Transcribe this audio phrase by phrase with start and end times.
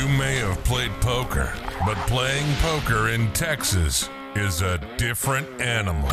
[0.00, 1.52] You may have played poker,
[1.84, 6.08] but playing poker in Texas is a different animal.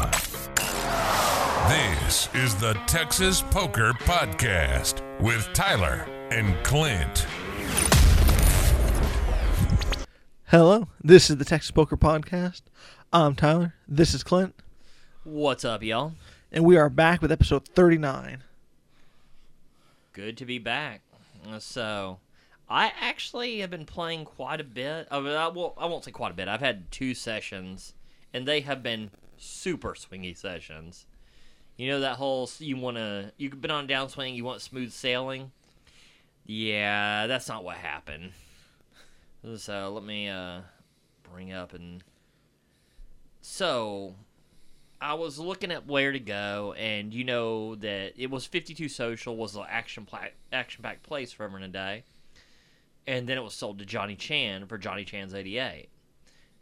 [1.69, 7.25] This is the Texas Poker Podcast with Tyler and Clint.
[10.47, 12.63] Hello, this is the Texas Poker Podcast.
[13.13, 13.73] I'm Tyler.
[13.87, 14.53] This is Clint,
[15.23, 16.11] What's up, y'all?
[16.51, 18.43] and we are back with episode 39.
[20.11, 21.03] Good to be back.
[21.59, 22.19] So,
[22.69, 25.07] I actually have been playing quite a bit.
[25.09, 26.47] I, mean, I, I won't say quite a bit.
[26.47, 27.93] I've had two sessions,
[28.33, 31.05] and they have been super swingy sessions.
[31.77, 35.51] You know that whole you want to you've been on downswing, you want smooth sailing.
[36.45, 38.31] Yeah, that's not what happened.
[39.57, 40.61] So let me uh,
[41.31, 42.03] bring up and
[43.41, 44.15] so
[44.99, 49.37] I was looking at where to go, and you know that it was 52 Social
[49.37, 52.03] was the action pla- action packed place for Everett a day,
[53.07, 55.89] and then it was sold to Johnny Chan for Johnny Chan's 88.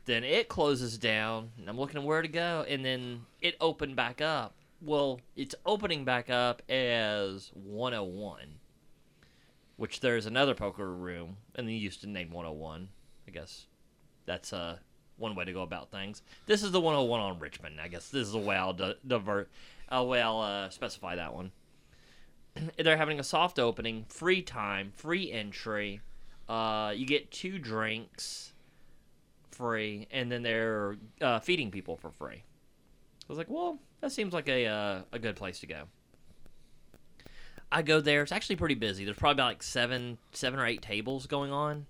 [0.06, 3.96] Then it closes down, and I'm looking at where to go, and then it opened
[3.96, 4.56] back up.
[4.80, 8.60] Well, it's opening back up as 101,
[9.78, 12.90] which there's another poker room, and they used to name 101.
[13.28, 13.66] I guess
[14.28, 14.78] that's uh
[15.18, 16.22] one way to go about things.
[16.46, 17.80] This is the 101 on Richmond.
[17.82, 19.50] I guess this is the way I'll di- divert.
[19.90, 21.52] Uh, way I'll uh, specify that one.
[22.78, 26.02] They're having a soft opening, free time, free entry.
[26.48, 28.54] Uh, you get two drinks
[29.52, 32.44] free, and then they're uh, feeding people for free.
[32.44, 35.84] I was like, well, that seems like a uh, a good place to go.
[37.72, 38.22] I go there.
[38.22, 39.06] It's actually pretty busy.
[39.06, 41.88] There's probably about like seven seven or eight tables going on.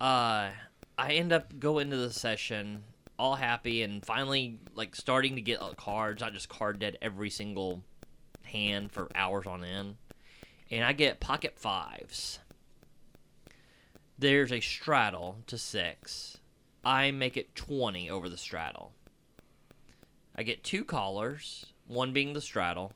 [0.00, 0.50] Uh,
[0.98, 2.82] I end up going into the session
[3.18, 6.22] all happy and finally like starting to get uh, cards.
[6.22, 7.84] I just card dead every single
[8.42, 9.96] hand for hours on end,
[10.70, 12.40] and I get pocket fives.
[14.22, 16.38] There's a straddle to six.
[16.84, 18.92] I make it twenty over the straddle.
[20.36, 22.92] I get two callers, one being the straddle.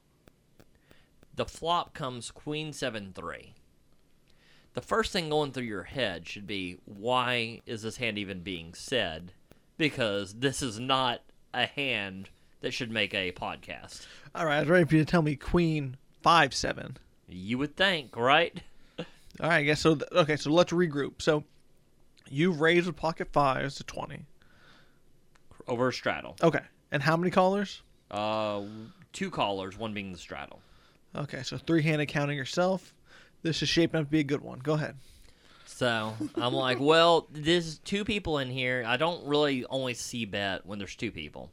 [1.34, 3.54] The flop comes queen seven three
[4.74, 8.72] the first thing going through your head should be why is this hand even being
[8.74, 9.32] said?
[9.78, 11.22] Because this is not
[11.52, 12.28] a hand
[12.60, 14.06] that should make a podcast.
[14.32, 16.98] All right, I was ready for you to tell me Queen 5 7.
[17.26, 18.62] You would think, right?
[19.40, 19.96] All right, I guess so.
[19.96, 21.20] Th- okay, so let's regroup.
[21.20, 21.44] So
[22.28, 24.24] you've raised with pocket fives to 20.
[25.68, 26.36] Over a straddle.
[26.42, 27.82] Okay, and how many callers?
[28.10, 28.62] Uh,
[29.12, 30.60] two callers, one being the straddle.
[31.14, 32.94] Okay, so three handed counting yourself.
[33.42, 34.60] This is shaping up to be a good one.
[34.60, 34.96] Go ahead.
[35.66, 38.84] So I'm like, well, there's two people in here.
[38.86, 41.50] I don't really only see bet when there's two people.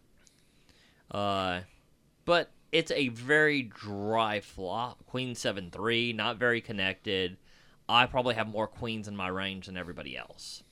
[1.11, 1.61] Uh,
[2.25, 5.05] but it's a very dry flop.
[5.07, 7.37] Queen seven three, not very connected.
[7.87, 10.63] I probably have more queens in my range than everybody else.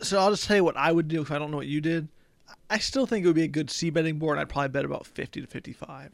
[0.00, 1.80] So I'll just tell you what I would do if I don't know what you
[1.80, 2.08] did.
[2.68, 4.38] I still think it would be a good C betting board.
[4.38, 6.10] I'd probably bet about 50 to 55.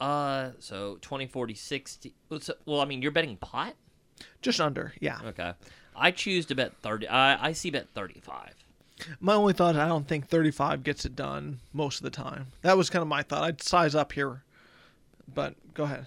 [0.00, 2.14] Uh, so 20, 40, 60.
[2.66, 3.74] Well, I mean, you're betting pot.
[4.42, 5.18] Just under, yeah.
[5.24, 5.52] Okay,
[5.96, 7.08] I choose to bet thirty.
[7.08, 8.54] I I C bet thirty five.
[9.18, 12.46] My only thought is I don't think 35 gets it done most of the time.
[12.62, 13.42] That was kind of my thought.
[13.42, 14.44] I'd size up here.
[15.34, 16.06] But go ahead.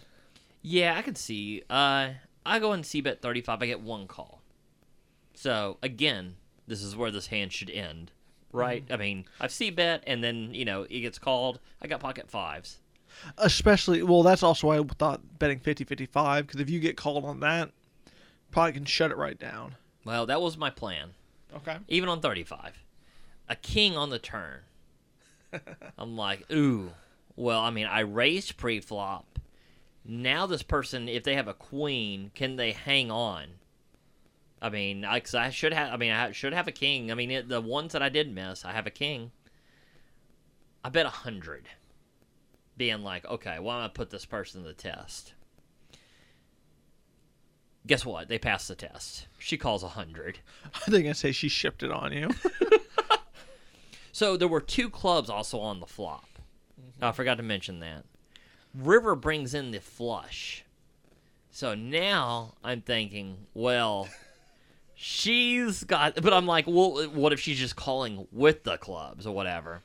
[0.62, 1.64] Yeah, I can see.
[1.70, 2.10] Uh,
[2.46, 3.62] I go and C bet 35.
[3.62, 4.42] I get one call.
[5.34, 6.36] So, again,
[6.68, 8.12] this is where this hand should end,
[8.52, 8.84] right?
[8.90, 11.60] I mean, I've C bet, and then, you know, it gets called.
[11.82, 12.80] I got pocket fives.
[13.38, 17.24] Especially, well, that's also why I thought betting 50 55, because if you get called
[17.26, 17.72] on that,
[18.52, 19.76] probably can shut it right down.
[20.06, 21.12] Well, that was my plan,
[21.56, 21.78] Okay.
[21.88, 22.84] even on 35.
[23.50, 24.60] A king on the turn.
[25.98, 26.92] I'm like, ooh.
[27.36, 29.40] Well, I mean, I raised pre flop.
[30.10, 33.48] Now, this person, if they have a queen, can they hang on?
[34.62, 35.94] I mean, I, 'cause I should have.
[35.94, 37.12] I mean, I should have a king.
[37.12, 39.32] I mean, it, the ones that I did miss, I have a king.
[40.84, 41.68] I bet a hundred,
[42.78, 45.34] being like, okay, well, I'm gonna put this person to the test.
[47.86, 48.30] Guess what?
[48.30, 49.28] They passed the test.
[49.38, 50.40] She calls a hundred.
[50.74, 52.30] I think I say she shipped it on you.
[54.14, 56.26] So there were two clubs also on the flop.
[57.00, 58.04] I forgot to mention that.
[58.78, 60.64] River brings in the flush.
[61.52, 64.08] So now I'm thinking, well,
[64.94, 69.34] she's got, but I'm like, well, what if she's just calling with the clubs or
[69.34, 69.82] whatever?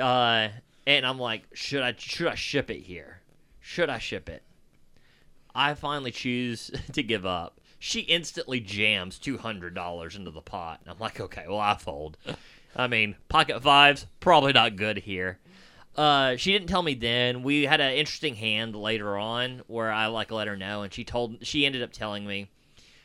[0.00, 0.48] Uh,
[0.86, 3.20] and I'm like, should I should I ship it here?
[3.60, 4.42] Should I ship it?
[5.54, 7.60] I finally choose to give up.
[7.78, 10.80] She instantly jams two hundred dollars into the pot.
[10.82, 12.16] And I'm like, okay, well I fold.
[12.74, 15.38] I mean, pocket fives probably not good here.
[15.96, 17.42] Uh, she didn't tell me then.
[17.42, 21.04] We had an interesting hand later on where I like let her know, and she
[21.04, 22.50] told she ended up telling me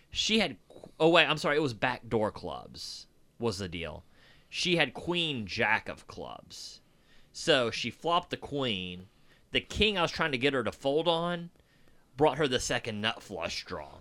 [0.10, 0.58] she had.
[1.00, 1.56] Oh wait, I'm sorry.
[1.56, 3.08] It was backdoor clubs
[3.40, 4.04] was the deal.
[4.50, 6.82] She had queen jack of clubs,
[7.32, 9.08] so she flopped the queen.
[9.52, 11.50] The king I was trying to get her to fold on
[12.18, 14.00] brought her the second nut flush draw.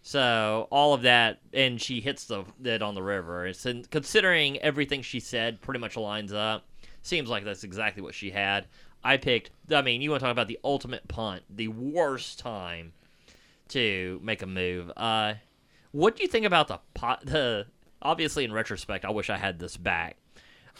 [0.00, 3.46] So all of that, and she hits the it on the river.
[3.46, 6.64] It's and considering everything she said, pretty much lines up.
[7.02, 8.66] Seems like that's exactly what she had.
[9.04, 9.50] I picked.
[9.70, 12.92] I mean, you want to talk about the ultimate punt, the worst time
[13.68, 14.90] to make a move.
[14.96, 15.34] Uh,
[15.90, 17.22] what do you think about the pot?
[17.26, 17.66] The
[18.00, 20.16] obviously in retrospect, I wish I had this back.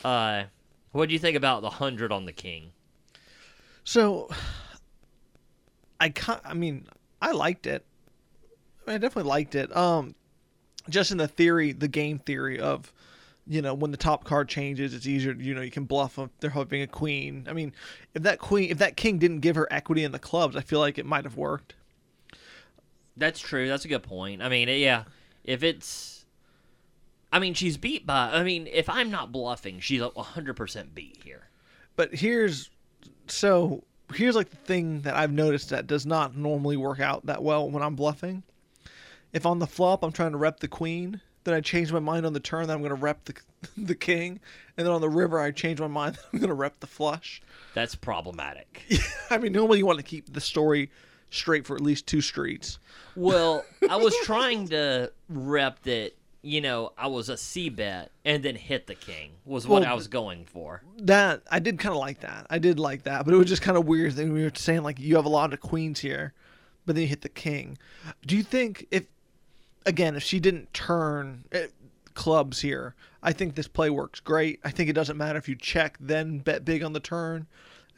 [0.05, 0.45] Uh,
[0.93, 2.73] what do you think about the hundred on the king?
[3.85, 4.29] So,
[6.01, 6.13] I
[6.45, 6.87] I mean,
[7.21, 7.85] I liked it.
[8.87, 9.75] I, mean, I definitely liked it.
[9.77, 10.15] Um,
[10.89, 12.93] just in the theory, the game theory of,
[13.53, 15.33] you know, when the top card changes, it's easier.
[15.33, 17.47] You know, you can bluff if they're hoping a queen.
[17.49, 17.75] I mean,
[18.15, 20.81] if that queen, if that king didn't give her equity in the clubs, I feel
[20.81, 21.75] like it might have worked.
[23.15, 23.69] That's true.
[23.69, 24.41] That's a good point.
[24.41, 25.05] I mean, yeah,
[25.45, 26.25] if it's,
[27.31, 28.31] I mean, she's beat by.
[28.33, 31.49] I mean, if I'm not bluffing, she's a hundred percent beat here.
[31.95, 32.71] But here's,
[33.27, 33.85] so
[34.15, 37.71] here's like the thing that I've noticed that does not normally work out that well
[37.71, 38.45] when I'm bluffing.
[39.35, 42.27] If on the flop I'm trying to rep the queen, then I change my mind
[42.27, 43.35] on the turn that I'm going to rep the
[43.77, 44.41] the king,
[44.77, 46.87] and then on the river I change my mind that I'm going to rep the
[46.87, 47.43] flush.
[47.75, 48.85] That's problematic.
[49.31, 50.91] I mean, normally you want to keep the story
[51.31, 52.79] straight for at least two streets.
[53.17, 56.13] Well, I was trying to rep that.
[56.45, 59.93] You know, I was a C bet and then hit the king was what Well,
[59.93, 60.83] I was going for.
[60.99, 62.49] That I did kind of like that.
[62.51, 64.83] I did like that, but it was just kind of weird that we were saying
[64.83, 66.33] like you have a lot of queens here,
[66.85, 67.79] but then you hit the king.
[68.27, 69.05] Do you think if
[69.87, 71.67] again if she didn't turn eh,
[72.15, 74.61] clubs here, I think this play works great.
[74.65, 77.47] I think it doesn't matter if you check then bet big on the turn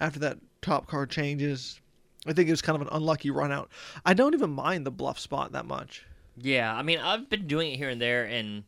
[0.01, 1.81] after that top card changes.
[2.27, 3.71] I think it was kind of an unlucky run out.
[4.05, 6.05] I don't even mind the bluff spot that much.
[6.37, 8.65] Yeah, I mean, I've been doing it here and there, and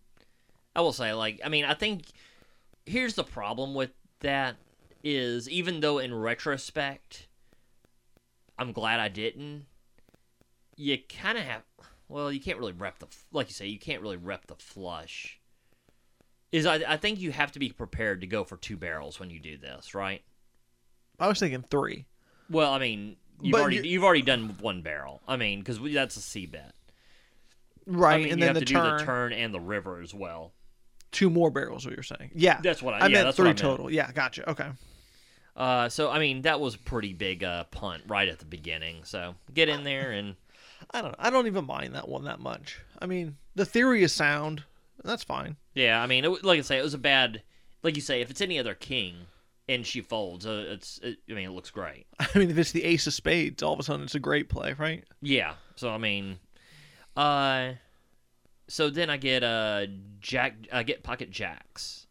[0.74, 2.04] I will say, like, I mean, I think
[2.84, 3.90] here's the problem with
[4.20, 4.56] that
[5.02, 7.28] is even though in retrospect,
[8.58, 9.66] I'm glad I didn't.
[10.76, 11.62] You kind of have,
[12.08, 15.38] well, you can't really rep the, like you say, you can't really rep the flush.
[16.53, 19.31] Is I, I think you have to be prepared to go for two barrels when
[19.31, 20.23] you do this, right?
[21.19, 22.06] I was thinking three.
[22.49, 25.20] Well, I mean, you've But already you- you've already done one barrel.
[25.26, 26.75] I mean, because that's a C bet.
[27.87, 29.61] Right, I mean, and you then have the to turn, do the turn and the
[29.61, 30.53] river as well.
[31.12, 31.85] two more barrels.
[31.87, 32.31] What you're saying?
[32.35, 33.58] Yeah, That's what I- I yeah, meant that's what three I meant.
[33.58, 33.91] total.
[33.91, 34.50] Yeah, gotcha.
[34.50, 34.69] Okay.
[35.55, 39.05] Uh, so I mean that was a pretty big uh, punt right at the beginning.
[39.05, 40.37] So get in there and
[40.90, 41.14] I don't.
[41.18, 42.80] I don't even mind that one that much.
[43.00, 44.64] I mean, the theory is sound.
[45.04, 45.56] That's fine.
[45.74, 47.42] yeah, I mean, it, like I say, it was a bad.
[47.82, 49.14] Like you say, if it's any other king
[49.68, 50.98] and she folds, uh, it's.
[51.02, 52.06] It, I mean, it looks great.
[52.18, 54.48] I mean, if it's the ace of spades, all of a sudden it's a great
[54.48, 55.04] play, right?
[55.22, 55.54] Yeah.
[55.76, 56.38] So I mean,
[57.16, 57.72] uh,
[58.68, 59.86] so then I get uh
[60.20, 60.54] jack.
[60.72, 62.06] I get pocket jacks.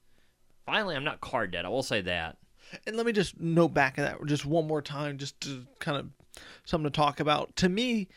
[0.66, 1.66] Finally, I'm not card dead.
[1.66, 2.38] I will say that.
[2.88, 5.98] And let me just note back at that just one more time, just to kind
[5.98, 6.10] of
[6.66, 7.56] something to talk about.
[7.58, 8.08] To me,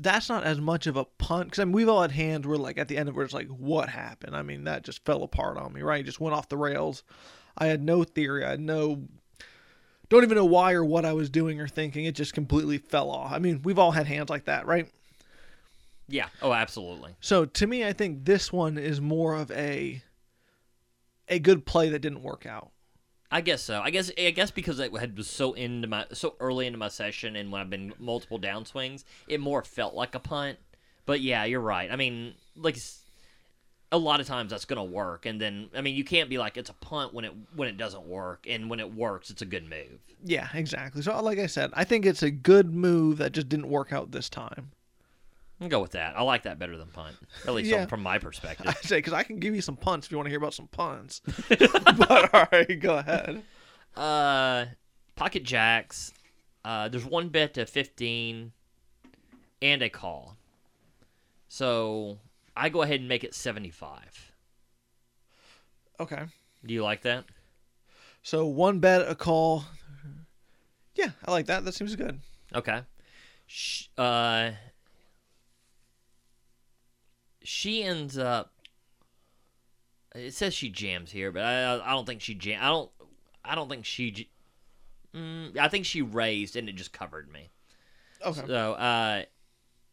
[0.00, 2.58] that's not as much of a punt because I mean, we've all had hands where,
[2.58, 4.36] like, at the end of it, it's like, what happened?
[4.36, 6.00] I mean, that just fell apart on me, right?
[6.00, 7.02] It just went off the rails.
[7.56, 8.44] I had no theory.
[8.44, 9.04] I had no.
[10.08, 12.06] Don't even know why or what I was doing or thinking.
[12.06, 13.32] It just completely fell off.
[13.32, 14.88] I mean, we've all had hands like that, right?
[16.08, 16.28] Yeah.
[16.40, 17.14] Oh, absolutely.
[17.20, 20.02] So to me, I think this one is more of a
[21.28, 22.70] a good play that didn't work out.
[23.30, 23.80] I guess so.
[23.80, 26.88] I guess I guess because it had was so into my so early into my
[26.88, 30.58] session, and when I've been multiple downswings, it more felt like a punt.
[31.04, 31.90] But yeah, you're right.
[31.90, 32.76] I mean, like
[33.92, 36.56] a lot of times that's gonna work, and then I mean, you can't be like
[36.56, 39.46] it's a punt when it when it doesn't work, and when it works, it's a
[39.46, 40.00] good move.
[40.24, 41.02] Yeah, exactly.
[41.02, 44.10] So like I said, I think it's a good move that just didn't work out
[44.10, 44.70] this time.
[45.60, 46.16] I'll go with that.
[46.16, 47.86] I like that better than punt, at least Yeah.
[47.86, 48.66] from my perspective.
[48.68, 50.54] I say because I can give you some punts if you want to hear about
[50.54, 51.20] some punts.
[51.48, 53.42] but all right, go ahead.
[53.96, 54.66] Uh,
[55.16, 56.12] pocket jacks.
[56.64, 58.52] Uh, there's one bet to 15
[59.62, 60.36] and a call.
[61.48, 62.18] So
[62.56, 64.32] I go ahead and make it 75.
[66.00, 66.22] Okay.
[66.64, 67.24] Do you like that?
[68.22, 69.64] So one bet, a call.
[70.94, 71.64] Yeah, I like that.
[71.64, 72.20] That seems good.
[72.54, 72.80] Okay.
[73.46, 74.50] Sh- uh,
[77.42, 78.52] she ends up.
[80.14, 82.60] It says she jams here, but I I don't think she jam.
[82.62, 82.90] I don't
[83.44, 84.30] I don't think she.
[85.14, 87.48] Mm, I think she raised and it just covered me.
[88.24, 88.42] Okay.
[88.46, 89.22] So uh,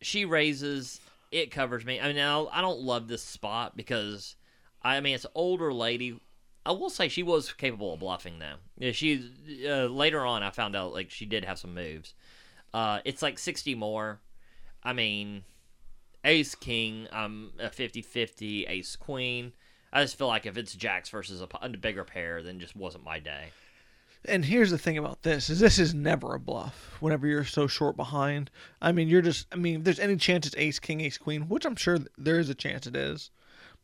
[0.01, 0.99] she raises,
[1.31, 1.99] it covers me.
[1.99, 4.35] I mean, now I don't love this spot because
[4.81, 6.19] I mean it's an older lady.
[6.65, 8.55] I will say she was capable of bluffing though.
[8.77, 9.31] Yeah, she
[9.67, 12.13] uh, later on I found out like she did have some moves.
[12.73, 14.19] Uh, it's like sixty more.
[14.83, 15.43] I mean,
[16.25, 18.69] Ace King, I'm a 50-50.
[18.69, 19.53] Ace Queen.
[19.93, 23.05] I just feel like if it's Jacks versus a, a bigger pair, then just wasn't
[23.05, 23.51] my day.
[24.27, 27.67] And here's the thing about this is this is never a bluff whenever you're so
[27.67, 28.49] short behind.
[28.81, 31.47] I mean, you're just I mean, if there's any chance it's ace king ace queen,
[31.47, 33.29] which I'm sure there is a chance it is.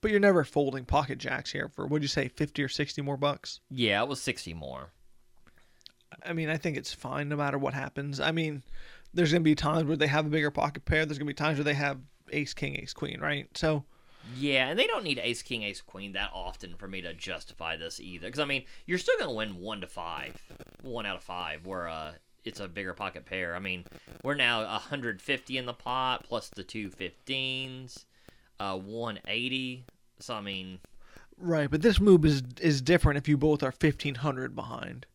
[0.01, 3.17] But you're never folding pocket jacks here for what'd you say, 50 or 60 more
[3.17, 3.59] bucks?
[3.69, 4.89] Yeah, it was 60 more.
[6.25, 8.19] I mean, I think it's fine no matter what happens.
[8.19, 8.63] I mean,
[9.13, 11.33] there's going to be times where they have a bigger pocket pair, there's going to
[11.33, 11.99] be times where they have
[12.31, 13.47] ace king ace queen, right?
[13.55, 13.83] So,
[14.37, 17.75] Yeah, and they don't need Ace King Ace Queen that often for me to justify
[17.75, 18.27] this either.
[18.27, 20.39] Because I mean, you're still gonna win one to five,
[20.83, 22.13] one out of five, where uh,
[22.45, 23.55] it's a bigger pocket pair.
[23.55, 23.85] I mean,
[24.23, 28.05] we're now 150 in the pot plus the two 15s,
[28.59, 29.85] uh, 180.
[30.19, 30.79] So I mean,
[31.37, 35.05] right, but this move is is different if you both are 1500 behind.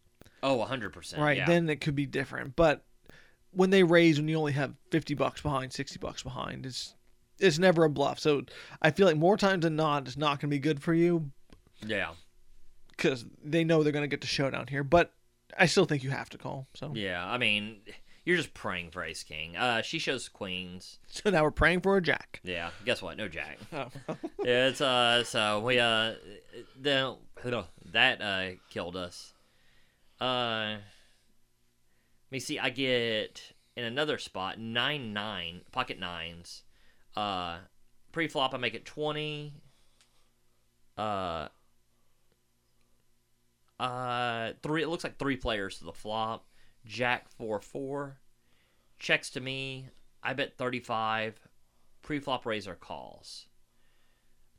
[0.43, 1.23] oh, 100 percent.
[1.23, 1.47] right Yeah.
[1.47, 2.85] then it could be different but
[3.53, 6.95] when they raise when you only have 50 bucks behind 60 bucks behind it's
[7.38, 8.43] it's never a bluff so
[8.83, 11.31] i feel like more times than not it's not going to be good for you
[11.85, 12.11] yeah.
[12.97, 15.12] because they know they're going to get the showdown here but
[15.59, 17.25] i still think you have to call so Yeah.
[17.26, 17.81] I mean,
[18.25, 19.57] you're just praying for Ace King.
[19.57, 20.99] Uh, she shows Queens.
[21.07, 22.71] so now we're praying for a jack Yeah.
[22.85, 23.16] Guess what?
[23.16, 23.59] No Jack.
[23.73, 23.88] oh.
[24.45, 26.14] yeah, it's uh so we uh
[26.81, 27.16] the
[27.93, 29.33] that uh killed us.
[30.21, 30.76] Uh
[32.26, 36.64] let me see, I get in another spot nine nine pocket nines.
[37.17, 37.59] Uh
[38.13, 39.55] pre flop I make it twenty.
[40.97, 41.49] Uh
[43.79, 46.47] uh three it looks like three players to the flop.
[46.85, 48.19] Jack four four.
[48.99, 49.89] Checks to me.
[50.23, 51.39] I bet thirty five.
[52.03, 53.47] Pre flop raiser calls.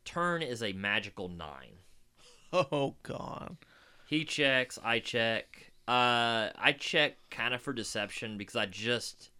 [0.05, 1.79] Turn is a magical nine.
[2.53, 3.57] oh god
[4.05, 5.71] He checks, I check.
[5.87, 9.31] Uh, I check kind of for deception because I just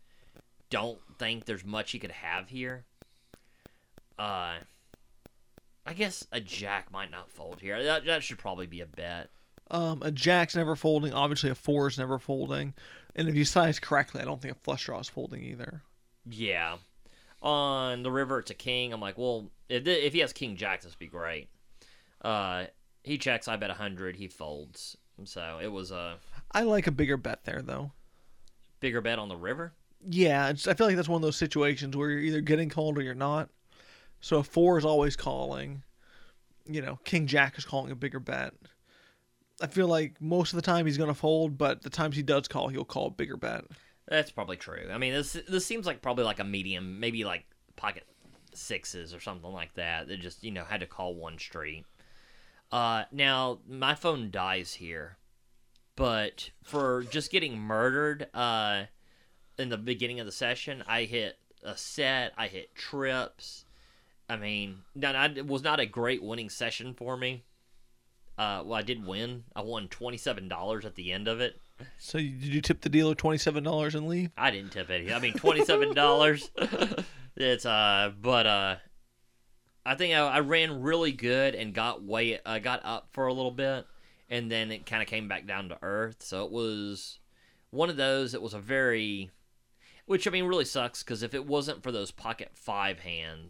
[0.70, 2.86] don't think there's much he could have here.
[4.20, 4.56] Uh,
[5.86, 7.82] I guess a jack might not fold here.
[7.84, 9.30] That, that should probably be a bet.
[9.72, 12.74] um a jack's never folding obviously a four is never folding
[13.16, 15.82] and if you size correctly i don't think a flush draw is folding either
[16.26, 16.78] Yeah.
[17.42, 18.92] On the river, it's a king.
[18.92, 21.50] I'm like, well, if, th- if he has king jack, this would be great.
[22.20, 22.66] Uh,
[23.04, 23.48] he checks.
[23.48, 24.16] I bet 100.
[24.16, 24.98] He folds.
[25.26, 26.18] So it was a
[26.52, 27.92] i like a bigger bet there though
[28.80, 29.74] bigger bet on the river.
[30.10, 32.98] Yeah, it's, I feel like that's one of those situations where you're either getting called
[32.98, 33.50] or you're not.
[34.22, 35.84] So a four is always calling.
[36.66, 38.54] You know, King Jack is calling a bigger bet.
[39.62, 42.22] I feel like most of the time he's going to fold, but the times he
[42.24, 43.64] does call, he'll call a bigger bet.
[44.08, 44.90] That's probably true.
[44.92, 47.46] I mean, this this seems like probably like a medium, maybe like
[47.76, 48.06] pocket
[48.54, 50.08] sixes or something like that.
[50.08, 51.86] That just you know had to call one street.
[52.72, 55.18] Uh, now my phone dies here,
[55.96, 58.84] but for just getting murdered, uh,
[59.58, 62.34] in the beginning of the session, I hit a set.
[62.38, 63.66] I hit trips.
[64.30, 67.44] I mean, now that it was not a great winning session for me.
[68.38, 69.46] Uh, well, I did win.
[69.56, 71.60] I won twenty seven dollars at the end of it.
[71.98, 74.32] So you, did you tip the dealer twenty seven dollars and leave?
[74.38, 75.12] I didn't tip any.
[75.14, 76.52] I mean, twenty seven dollars.
[77.36, 78.76] it's uh, but uh,
[79.86, 83.34] I think I, I ran really good and got way I got up for a
[83.34, 83.88] little bit,
[84.30, 86.18] and then it kind of came back down to earth.
[86.20, 87.20] So it was
[87.72, 88.34] one of those.
[88.34, 89.32] It was a very,
[90.06, 93.50] which I mean, really sucks because if it wasn't for those pocket five hand,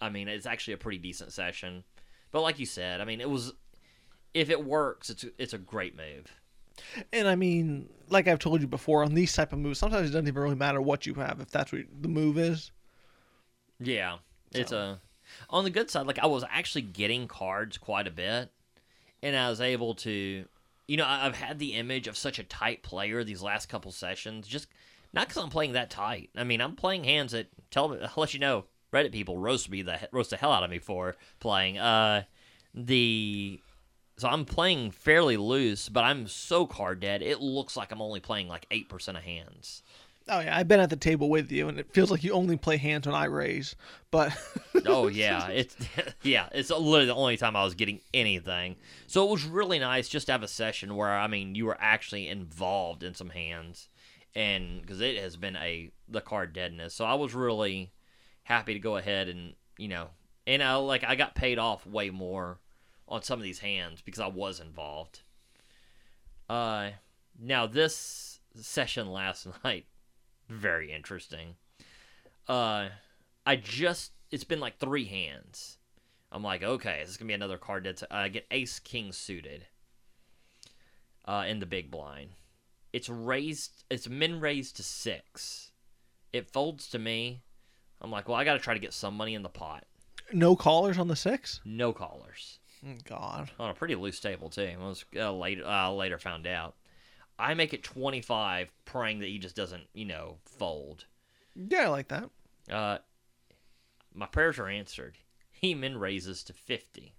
[0.00, 1.84] I mean, it's actually a pretty decent session.
[2.30, 3.52] But like you said, I mean, it was.
[4.34, 6.26] If it works, it's it's a great move.
[7.12, 10.12] And I mean, like I've told you before, on these type of moves, sometimes it
[10.12, 12.70] doesn't even really matter what you have if that's what the move is.
[13.80, 14.18] Yeah,
[14.52, 15.00] it's So- a
[15.50, 16.06] on the good side.
[16.06, 18.50] Like I was actually getting cards quite a bit,
[19.22, 20.44] and I was able to,
[20.86, 24.46] you know, I've had the image of such a tight player these last couple sessions.
[24.46, 24.68] Just
[25.12, 26.30] not because I'm playing that tight.
[26.36, 28.66] I mean, I'm playing hands that tell me, I'll let you know.
[28.92, 31.78] Reddit people roast me the roast the hell out of me for playing.
[31.78, 32.22] Uh,
[32.74, 33.60] the
[34.16, 37.22] so I'm playing fairly loose, but I'm so card dead.
[37.22, 39.82] It looks like I'm only playing like eight percent of hands.
[40.30, 42.56] Oh yeah, I've been at the table with you, and it feels like you only
[42.56, 43.76] play hands when I raise.
[44.10, 44.36] But
[44.86, 45.76] oh yeah, it's
[46.22, 48.76] yeah, it's literally the only time I was getting anything.
[49.06, 51.78] So it was really nice just to have a session where I mean you were
[51.80, 53.88] actually involved in some hands,
[54.34, 56.94] and because it has been a the card deadness.
[56.94, 57.92] So I was really
[58.48, 60.08] happy to go ahead and you know,
[60.46, 62.58] and I like I got paid off way more
[63.06, 65.20] on some of these hands because I was involved.
[66.48, 66.90] Uh,
[67.38, 69.84] now this session last night,
[70.48, 71.56] very interesting.
[72.48, 72.88] Uh,
[73.44, 75.76] I just it's been like three hands.
[76.32, 79.66] I'm like, okay, this is gonna be another card that's I get Ace King suited.
[81.26, 82.30] Uh, in the big blind,
[82.94, 83.84] it's raised.
[83.90, 85.72] It's min raised to six.
[86.32, 87.42] It folds to me.
[88.00, 89.84] I'm like, well, I got to try to get some money in the pot.
[90.32, 91.60] No callers on the six.
[91.64, 93.50] No callers Oh, God.
[93.58, 94.70] on a pretty loose table too.
[94.80, 96.74] I was uh, later uh, later found out.
[97.38, 101.04] I make it 25, praying that he just doesn't, you know, fold.
[101.54, 102.30] Yeah, I like that.
[102.70, 102.98] Uh,
[104.12, 105.16] my prayers are answered.
[105.52, 107.14] He min raises to 50.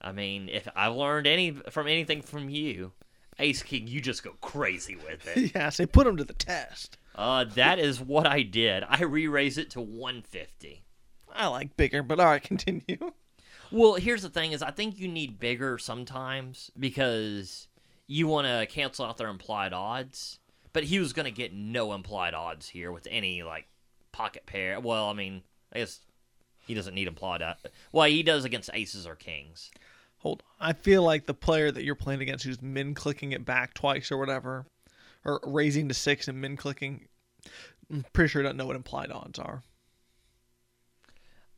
[0.00, 2.92] I mean, if I've learned any from anything from you,
[3.38, 5.52] Ace King, you just go crazy with it.
[5.54, 6.98] yeah, say put him to the test.
[7.14, 8.84] Uh, that is what I did.
[8.88, 10.82] I re-raised it to 150.
[11.34, 13.12] I like bigger, but all right, continue.
[13.70, 17.68] Well, here's the thing: is I think you need bigger sometimes because
[18.06, 20.38] you want to cancel out their implied odds.
[20.74, 23.66] But he was going to get no implied odds here with any like
[24.10, 24.80] pocket pair.
[24.80, 25.42] Well, I mean,
[25.74, 26.00] I guess
[26.66, 27.42] he doesn't need implied.
[27.42, 27.56] Od-
[27.92, 29.70] well, he does against aces or kings.
[30.18, 30.68] Hold on.
[30.70, 34.10] I feel like the player that you're playing against who's min clicking it back twice
[34.12, 34.64] or whatever,
[35.24, 37.08] or raising to six and min clicking,
[37.90, 39.62] I'm pretty sure doesn't know what implied odds are.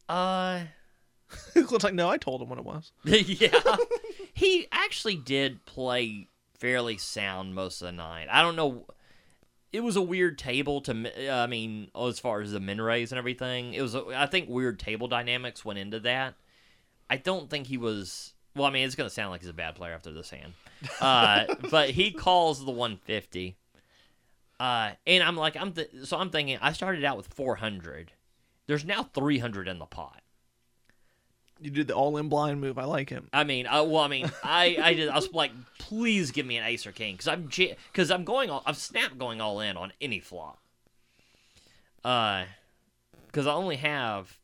[0.08, 0.64] Uh,
[1.54, 2.92] it looks like no, I told him what it was.
[3.04, 3.76] yeah,
[4.34, 6.28] he actually did play
[6.58, 8.28] fairly sound most of the night.
[8.30, 8.86] I don't know.
[9.72, 10.94] It was a weird table to.
[10.94, 13.94] mi- I mean, as far as the min raise and everything, it was.
[13.94, 16.34] I think weird table dynamics went into that.
[17.08, 18.33] I don't think he was.
[18.56, 20.52] Well, I mean, it's going to sound like he's a bad player after this hand,
[21.00, 23.56] uh, but he calls the 150.
[24.60, 26.58] Uh, and I'm like, I'm th- so I'm thinking.
[26.60, 28.12] I started out with 400.
[28.66, 30.20] There's now 300 in the pot.
[31.60, 32.78] You did the all in blind move.
[32.78, 33.28] I like him.
[33.32, 35.08] I mean, uh, well, I mean, I, I did.
[35.08, 38.50] I was like, please give me an ace or king, because I'm, because I'm going
[38.50, 40.58] all, I've snapped going all in on any flop.
[42.04, 42.44] Uh,
[43.26, 44.38] because I only have,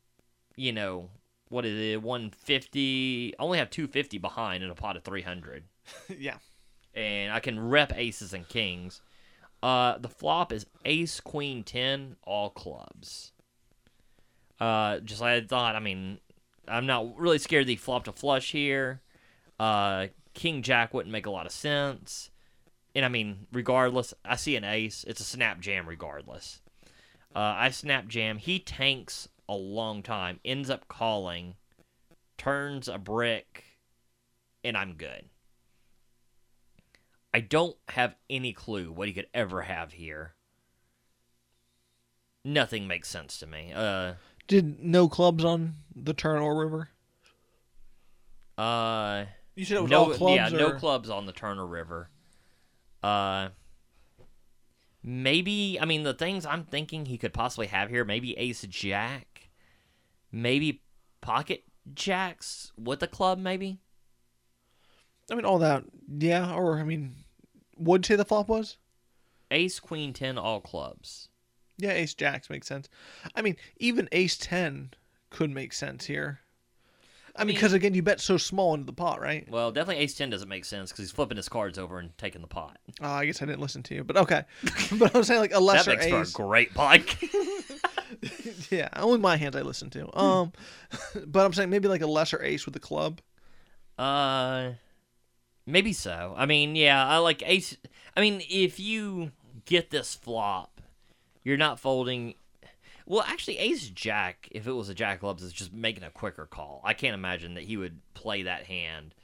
[0.57, 1.11] you know,
[1.51, 3.35] what is it, one fifty?
[3.39, 5.65] I only have two fifty behind in a pot of three hundred,
[6.19, 6.37] yeah.
[6.95, 9.03] and I can rep aces and kings.
[9.63, 13.33] Uh, the flop is ace queen ten all clubs.
[14.59, 15.77] Uh, just like I thought.
[15.77, 16.19] I mean,
[16.67, 19.03] I'm not really scared the flop to flush here.
[19.59, 22.31] Uh, King Jack wouldn't make a lot of sense.
[22.95, 25.05] And I mean, regardless, I see an ace.
[25.07, 26.61] It's a snap jam regardless.
[27.35, 28.39] Uh, I snap jam.
[28.39, 31.57] He tanks a long time, ends up calling,
[32.39, 33.65] turns a brick,
[34.65, 35.25] and I'm good.
[37.35, 40.35] I don't have any clue what he could ever have here.
[42.45, 43.73] Nothing makes sense to me.
[43.75, 44.15] Uh,
[44.49, 46.89] Did no clubs on the turn or river?
[48.57, 50.37] uh, You said it was no, all clubs.
[50.37, 52.09] yeah, no clubs on the Turner River.
[53.03, 53.51] Uh,
[55.03, 58.05] maybe I mean the things I'm thinking he could possibly have here.
[58.05, 59.30] Maybe Ace Jack,
[60.33, 60.83] maybe
[61.21, 61.65] Pocket
[61.95, 63.39] Jacks with a club.
[63.39, 63.79] Maybe
[65.31, 65.85] I mean, all that.
[66.19, 67.15] Yeah, or I mean,
[67.77, 68.77] would say the flop was.
[69.51, 71.29] Ace Queen Ten all clubs.
[71.79, 72.89] Yeah, Ace Jacks makes sense.
[73.35, 74.91] I mean, even Ace Ten
[75.31, 76.41] could make sense here.
[77.37, 79.49] I mean, mean- because again, you bet so small into the pot, right?
[79.49, 82.41] Well, definitely Ace Ten doesn't make sense because he's flipping his cards over and taking
[82.43, 82.79] the pot.
[83.01, 84.45] Oh, I guess I didn't listen to you, but okay.
[84.99, 86.33] but I'm saying like a That lesser makes ace.
[86.33, 87.01] for a great pot.
[88.71, 90.19] Yeah, only my hands I listen to.
[90.19, 90.53] Um,
[91.27, 93.21] but I'm saying maybe like a lesser ace with the club.
[93.99, 94.73] Uh,
[95.67, 96.35] maybe so.
[96.37, 97.77] I mean, yeah, I like ace.
[98.17, 99.33] I mean, if you
[99.65, 100.81] get this flop,
[101.43, 102.35] you're not folding.
[103.07, 106.11] Well, actually, ace jack, if it was a jack of clubs, is just making a
[106.11, 106.81] quicker call.
[106.85, 109.15] I can't imagine that he would play that hand,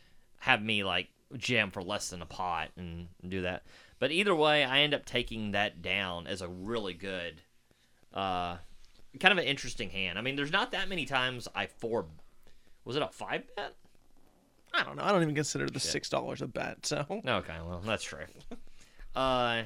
[0.40, 3.64] have me like jam for less than a pot and do that.
[3.98, 7.42] But either way, I end up taking that down as a really good,
[8.12, 8.56] uh,
[9.20, 10.18] kind of an interesting hand.
[10.18, 12.06] I mean, there's not that many times I four.
[12.84, 13.74] Was it a five bet?
[14.72, 15.02] I don't know.
[15.04, 16.86] I don't even consider the six dollars a bet.
[16.86, 18.24] So Okay, well, that's true.
[19.14, 19.62] Uh,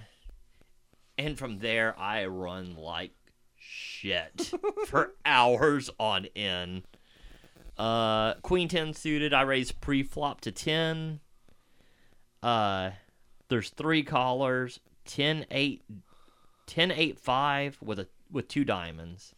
[1.19, 3.11] and from there, I run like
[3.57, 4.53] shit
[4.87, 6.85] for hours on end.
[7.77, 11.21] Uh, Queen 10 suited, I raise pre flop to 10.
[12.43, 12.91] Uh,
[13.49, 15.83] there's three callers 10 8,
[16.67, 19.35] 10 8 5 with, a, with two diamonds.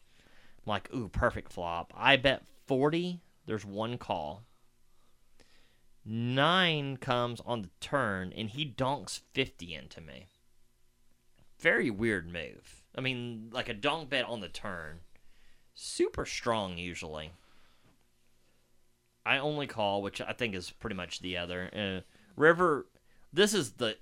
[0.65, 1.93] Like, ooh, perfect flop.
[1.97, 4.45] I bet 40, there's one call.
[6.05, 10.27] Nine comes on the turn, and he donks 50 into me.
[11.61, 12.83] Very weird move.
[12.97, 15.01] I mean, like a donk bet on the turn.
[15.75, 17.33] Super strong, usually.
[19.25, 21.71] I only call, which I think is pretty much the other.
[21.73, 22.01] Uh,
[22.37, 22.87] River,
[23.33, 23.97] this is the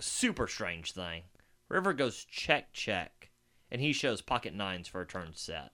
[0.00, 1.22] super strange thing.
[1.68, 3.30] River goes check, check,
[3.70, 5.70] and he shows pocket nines for a turn set.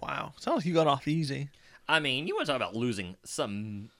[0.00, 1.48] Wow, sounds like you got off easy.
[1.88, 3.90] I mean, you want to talk about losing some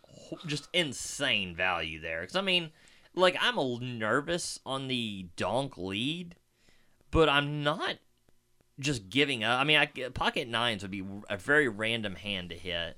[0.46, 2.22] just insane value there.
[2.22, 2.70] Because, I mean,
[3.14, 6.35] like, I'm a nervous on the donk lead,
[7.11, 7.96] but I'm not
[8.79, 9.61] just giving up.
[9.61, 12.96] I mean, I, pocket nines would be a very random hand to hit.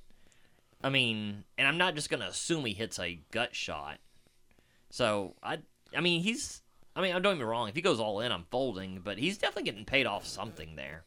[0.83, 3.99] I mean, and I'm not just gonna assume he hits a gut shot.
[4.91, 5.59] So I,
[5.97, 6.63] I mean, he's.
[6.97, 7.69] I mean, don't get me wrong.
[7.69, 11.05] If he goes all in, I'm folding, but he's definitely getting paid off something there.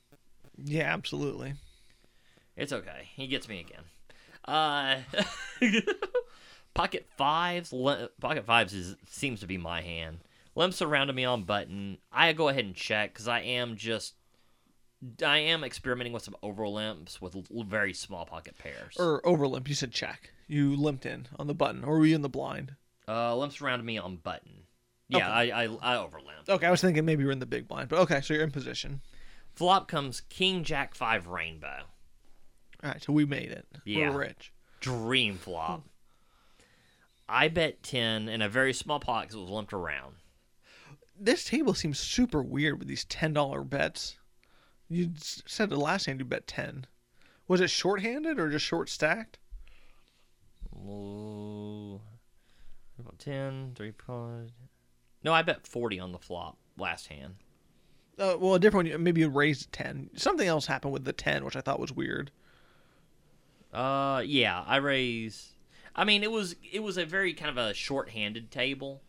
[0.63, 1.55] Yeah, absolutely.
[2.55, 3.09] It's okay.
[3.15, 3.83] He gets me again.
[4.45, 4.97] Uh,
[6.73, 7.71] pocket fives.
[7.73, 10.19] Le- pocket fives is seems to be my hand.
[10.55, 11.97] Limp surrounded me on button.
[12.11, 14.15] I go ahead and check because I am just.
[15.25, 18.95] I am experimenting with some over limps with l- very small pocket pairs.
[18.99, 19.67] Or over limp.
[19.67, 20.31] You said check.
[20.47, 22.75] You limped in on the button, or were you in the blind?
[23.07, 24.63] Uh, limp surrounded me on button.
[25.07, 26.47] Yeah, I, I I over limp.
[26.47, 28.51] Okay, I was thinking maybe you're in the big blind, but okay, so you're in
[28.51, 29.01] position.
[29.55, 31.83] Flop comes King Jack five Rainbow.
[32.83, 33.65] All right, so we made it.
[33.85, 34.09] Yeah.
[34.09, 34.51] We're rich.
[34.79, 35.83] Dream flop.
[37.29, 40.15] I bet ten in a very small pot because it was limped around.
[41.19, 44.17] This table seems super weird with these ten dollar bets.
[44.89, 46.85] You said the last hand you bet ten.
[47.47, 49.37] Was it short-handed or just short stacked?
[50.75, 51.99] Ooh.
[52.99, 54.51] About 10, 3 pod.
[55.23, 57.35] No, I bet 40 on the flop last hand.
[58.17, 59.03] Uh, well, a different one.
[59.03, 60.09] Maybe you raised ten.
[60.15, 62.29] Something else happened with the ten, which I thought was weird.
[63.73, 65.53] Uh, yeah, I raise.
[65.95, 69.01] I mean, it was it was a very kind of a short-handed table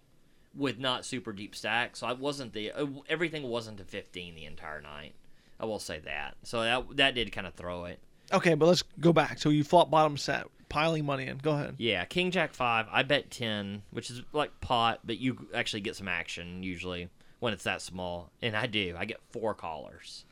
[0.55, 4.45] with not super deep stacks, so I wasn't the uh, everything wasn't a 15 the
[4.45, 5.15] entire night.
[5.61, 6.35] I will say that.
[6.43, 7.99] So that that did kind of throw it.
[8.33, 9.39] Okay, but let's go back.
[9.39, 11.39] So you flop bottom set, piling money in.
[11.39, 11.75] Go ahead.
[11.79, 15.97] Yeah, King Jack 5, I bet 10, which is like pot, but you actually get
[15.97, 17.09] some action usually
[17.41, 18.31] when it's that small.
[18.41, 18.95] And I do.
[18.99, 20.25] I get four callers.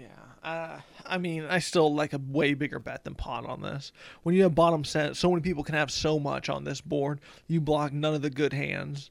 [0.00, 0.48] Yeah.
[0.48, 3.92] Uh, I mean, I still like a way bigger bet than pot on this.
[4.22, 7.20] When you have bottom set, so many people can have so much on this board.
[7.46, 9.10] You block none of the good hands.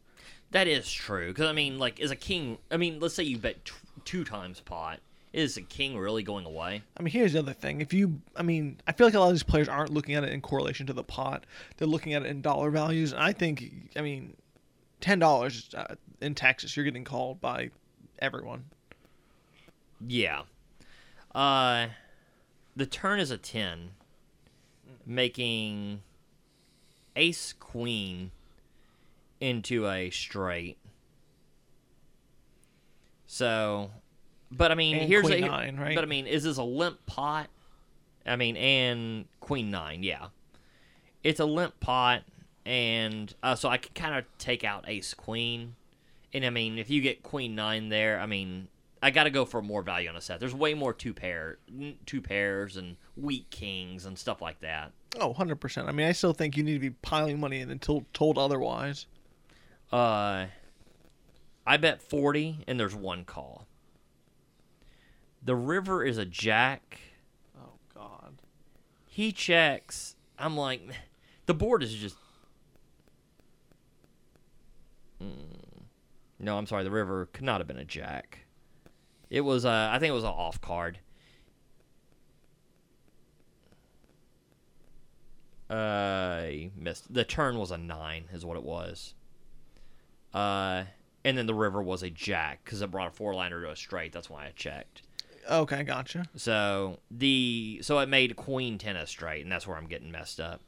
[0.51, 1.27] That is true.
[1.27, 2.57] Because, I mean, like, is a king.
[2.71, 3.73] I mean, let's say you bet t-
[4.03, 4.99] two times pot.
[5.31, 6.81] Is a king really going away?
[6.97, 7.81] I mean, here's the other thing.
[7.81, 10.23] If you, I mean, I feel like a lot of these players aren't looking at
[10.23, 11.45] it in correlation to the pot.
[11.77, 13.11] They're looking at it in dollar values.
[13.11, 14.35] And I think, I mean,
[15.01, 17.69] ten dollars uh, in Texas, you're getting called by
[18.17, 18.65] everyone.
[20.07, 20.41] Yeah.
[21.33, 21.87] Uh,
[22.75, 23.91] the turn is a 10,
[25.05, 26.01] making
[27.15, 28.31] ace queen
[29.39, 30.77] into a straight.
[33.27, 33.91] So,
[34.51, 35.95] but I mean, And here's queen a nine, right?
[35.95, 37.47] But I mean, is this a limp pot?
[38.25, 40.27] I mean, and queen nine, yeah.
[41.23, 42.23] It's a limp pot,
[42.65, 45.75] and uh, so I can kind of take out ace queen.
[46.33, 48.67] And I mean, if you get queen nine there, I mean,
[49.01, 50.39] I got to go for more value on a set.
[50.39, 51.59] There's way more two pair,
[52.05, 54.91] two pairs, and weak kings and stuff like that.
[55.19, 55.87] Oh, 100%.
[55.87, 59.05] I mean, I still think you need to be piling money in until told otherwise.
[59.91, 60.47] Uh,
[61.65, 63.65] I bet forty, and there's one call.
[65.41, 66.99] The river is a jack.
[67.57, 68.41] Oh, God.
[69.07, 70.15] He checks.
[70.37, 70.81] I'm like,
[71.45, 72.17] the board is just.
[75.23, 75.83] Mm.
[76.39, 76.83] No, I'm sorry.
[76.83, 78.39] The river could not have been a jack.
[79.29, 79.65] It was.
[79.65, 80.99] Uh, I think it was an off card.
[85.69, 87.13] Uh, I missed.
[87.13, 89.13] The turn was a nine, is what it was.
[90.33, 90.85] Uh,
[91.23, 93.75] and then the river was a jack because it brought a four liner to a
[93.75, 94.11] straight.
[94.11, 95.03] That's why I checked.
[95.49, 96.25] Okay, gotcha.
[96.35, 100.39] So the so it made queen ten a straight, and that's where I'm getting messed
[100.39, 100.61] up.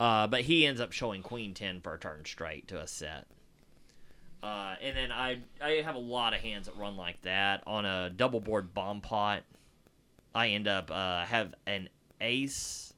[0.00, 3.26] Uh, but he ends up showing queen ten for a turn straight to a set.
[4.42, 7.84] Uh, and then I I have a lot of hands that run like that on
[7.84, 9.44] a double board bomb pot.
[10.34, 11.88] I end up uh, have an
[12.20, 12.92] ace.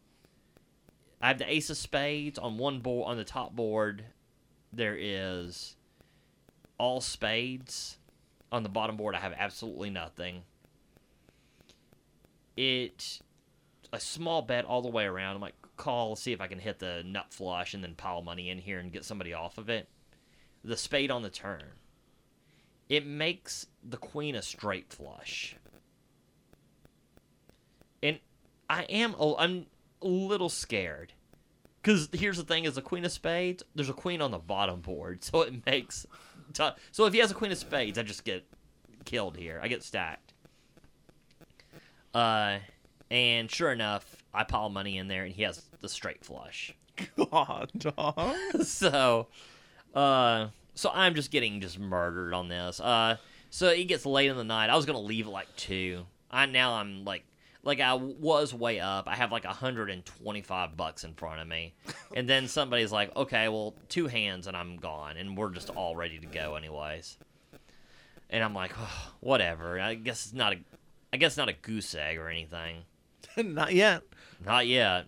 [1.21, 4.05] I have the ace of spades on one board on the top board.
[4.73, 5.77] There is
[6.79, 7.99] all spades.
[8.53, 10.45] On the bottom board, I have absolutely nothing
[12.57, 13.21] it
[13.93, 15.37] a small bet all the way around.
[15.37, 18.51] I'm like call, see if I can hit the nut flush, and then pile money
[18.51, 19.89] in here and get somebody off of it.
[20.65, 21.65] The spade on the turn.
[22.89, 25.57] It makes the queen a straight flush.
[28.03, 28.19] And
[28.69, 29.67] I am a- I'm
[30.03, 31.13] a little scared.
[31.83, 34.81] Cuz here's the thing is the queen of spades, there's a queen on the bottom
[34.81, 36.07] board, so it makes
[36.53, 38.47] t- so if he has a queen of spades, I just get
[39.05, 39.61] killed here.
[39.63, 40.33] I get stacked.
[42.15, 42.59] Uh,
[43.11, 46.75] and sure enough, I pile money in there, and he has the straight flush.
[47.17, 48.37] God, dog.
[48.63, 49.29] so,
[49.95, 52.81] uh, so I'm just getting just murdered on this.
[52.81, 53.17] Uh,
[53.51, 54.71] so it gets late in the night.
[54.71, 56.07] I was gonna leave at like two.
[56.31, 57.25] I now I'm like,
[57.63, 59.09] like I was way up.
[59.09, 61.75] I have like 125 bucks in front of me,
[62.15, 65.95] and then somebody's like, okay, well, two hands and I'm gone, and we're just all
[65.97, 67.17] ready to go anyways.
[68.31, 69.79] and I'm like, oh, whatever.
[69.81, 70.57] I guess it's not a,
[71.13, 72.83] I guess not a goose egg or anything.
[73.37, 74.03] Not yet.
[74.45, 75.07] Not yet.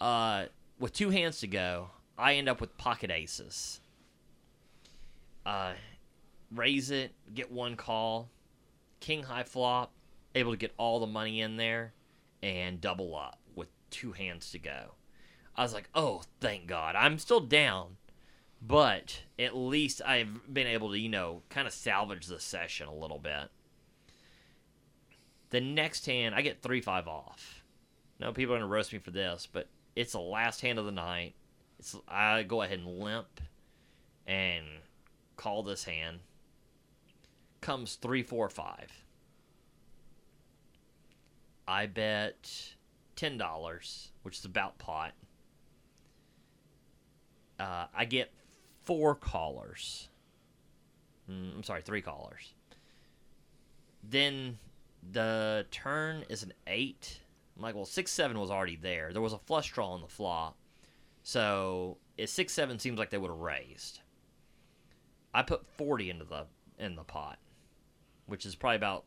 [0.00, 0.46] Uh,
[0.78, 3.79] with two hands to go, I end up with pocket aces.
[5.44, 5.72] Uh,
[6.54, 8.28] raise it, get one call,
[9.00, 9.92] king high flop,
[10.34, 11.92] able to get all the money in there,
[12.42, 14.92] and double up with two hands to go.
[15.56, 16.94] I was like, oh, thank God.
[16.96, 17.96] I'm still down,
[18.62, 22.94] but at least I've been able to, you know, kind of salvage the session a
[22.94, 23.50] little bit.
[25.50, 27.64] The next hand, I get 3 5 off.
[28.20, 30.84] No, people are going to roast me for this, but it's the last hand of
[30.84, 31.34] the night.
[31.78, 33.40] It's I go ahead and limp
[34.26, 34.64] and
[35.40, 36.18] call this hand.
[37.62, 38.90] Comes three, four, five.
[41.66, 42.74] I bet
[43.16, 45.12] ten dollars, which is about pot.
[47.58, 48.32] Uh, I get
[48.84, 50.08] four callers.
[51.30, 52.52] Mm, I'm sorry, three callers.
[54.02, 54.58] Then
[55.12, 57.20] the turn is an eight.
[57.56, 59.12] I'm like, well, six seven was already there.
[59.12, 60.56] There was a flush draw on the flop,
[61.22, 64.00] so if six seven seems like they would have raised.
[65.32, 66.46] I put forty into the
[66.78, 67.38] in the pot,
[68.26, 69.04] which is probably about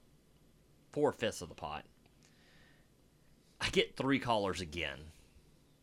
[0.92, 1.86] four fifths of the pot.
[3.60, 5.00] I get three callers again.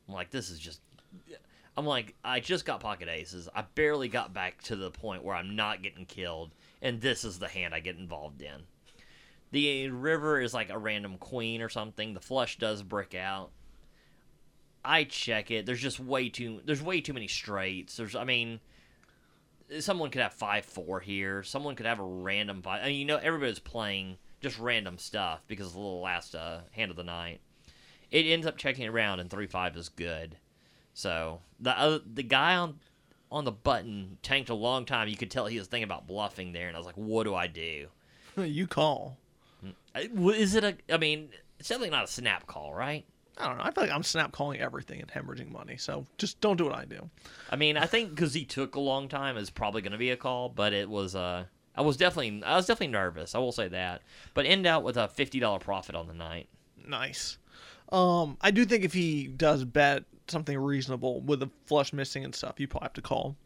[0.09, 0.81] I'm like, this is just.
[1.77, 3.49] I'm like, I just got pocket aces.
[3.55, 6.51] I barely got back to the point where I'm not getting killed,
[6.83, 8.63] and this is the hand I get involved in.
[9.53, 12.13] The river is like a random queen or something.
[12.13, 13.51] The flush does brick out.
[14.85, 15.67] I check it.
[15.67, 16.61] There's just way too.
[16.65, 17.97] There's way too many straights.
[17.97, 18.61] There's, I mean,
[19.79, 21.43] someone could have five four here.
[21.43, 22.83] Someone could have a random five.
[22.83, 26.91] I mean, you know, everybody's playing just random stuff because of the last uh, hand
[26.91, 27.41] of the night.
[28.11, 30.37] It ends up checking around, and three five is good.
[30.95, 32.81] So the other, the guy on
[33.31, 35.09] on the button tanked a long time.
[35.09, 37.35] You could tell he was thinking about bluffing there, and I was like, "What do
[37.35, 37.89] I do?"
[38.37, 39.19] you call.
[39.95, 40.77] Is it a?
[40.93, 43.05] I mean, it's definitely not a snap call, right?
[43.41, 43.65] I don't know.
[43.65, 45.77] I feel like I'm snap calling everything and hemorrhaging money.
[45.77, 47.09] So just don't do what I do.
[47.51, 50.11] I mean, I think because he took a long time is probably going to be
[50.11, 51.15] a call, but it was.
[51.15, 53.35] Uh, I was definitely, I was definitely nervous.
[53.35, 54.03] I will say that,
[54.35, 56.49] but end out with a fifty dollar profit on the night.
[56.87, 57.39] Nice.
[57.91, 62.35] Um, I do think if he does bet something reasonable with a flush missing and
[62.35, 63.37] stuff, you probably have to call.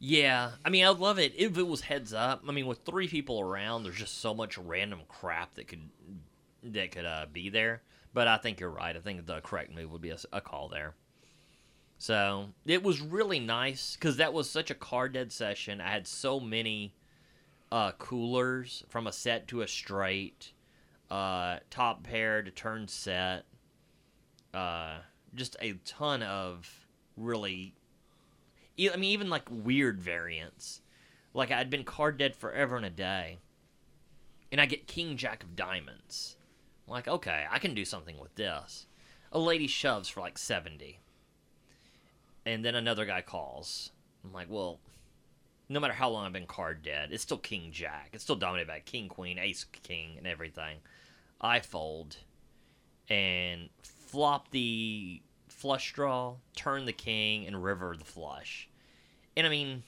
[0.00, 2.44] Yeah, I mean, I'd love it if it was heads up.
[2.48, 5.90] I mean, with three people around, there's just so much random crap that could
[6.62, 7.82] that could uh, be there.
[8.14, 8.96] But I think you're right.
[8.96, 10.94] I think the correct move would be a, a call there.
[11.98, 15.80] So it was really nice because that was such a card dead session.
[15.80, 16.94] I had so many
[17.70, 20.52] uh, coolers from a set to a straight,
[21.10, 23.44] uh, top pair to turn set,
[24.54, 24.98] uh,
[25.34, 27.74] just a ton of really
[28.80, 30.80] I mean, even like weird variance.
[31.34, 33.38] Like I'd been card dead forever and a day,
[34.50, 36.36] and I get King Jack of Diamonds.
[36.88, 38.86] Like, okay, I can do something with this.
[39.30, 41.00] A lady shoves for like seventy,
[42.46, 43.90] and then another guy calls.
[44.24, 44.80] I'm like, well,
[45.68, 48.10] no matter how long I've been card dead, it's still King Jack.
[48.12, 50.78] It's still dominated by King Queen, Ace King, and everything.
[51.40, 52.16] I fold
[53.08, 58.68] and flop the flush draw, turn the king, and river the flush.
[59.36, 59.82] And I mean,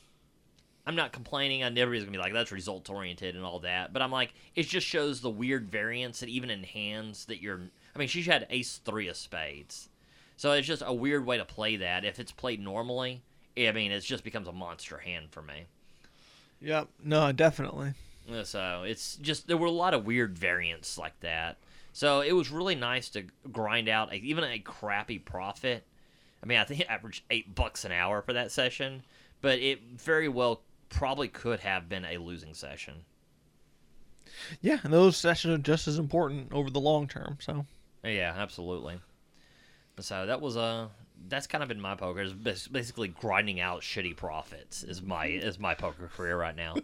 [0.87, 1.62] I'm not complaining.
[1.62, 3.93] I never is gonna be like that's result oriented and all that.
[3.93, 7.61] But I'm like, it just shows the weird variance that even in hands that you're.
[7.95, 9.88] I mean, she had ace three of spades,
[10.37, 12.05] so it's just a weird way to play that.
[12.05, 13.23] If it's played normally,
[13.59, 15.66] I mean, it just becomes a monster hand for me.
[16.61, 16.88] Yep.
[17.05, 17.95] No, definitely.
[18.31, 21.59] Uh, so it's just there were a lot of weird variance like that.
[21.93, 25.85] So it was really nice to grind out a, even a crappy profit.
[26.43, 29.03] I mean, I think it averaged eight bucks an hour for that session,
[29.40, 33.05] but it very well probably could have been a losing session.
[34.61, 37.38] Yeah, and those sessions are just as important over the long term.
[37.40, 37.66] So.
[38.05, 39.00] Yeah, absolutely.
[39.98, 40.88] So that was a uh,
[41.29, 42.22] that's kind of been my poker.
[42.22, 42.33] Is
[42.68, 46.76] basically grinding out shitty profits is my is my poker career right now.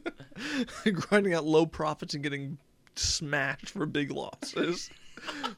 [0.92, 2.58] grinding out low profits and getting
[2.94, 4.90] smashed for big losses.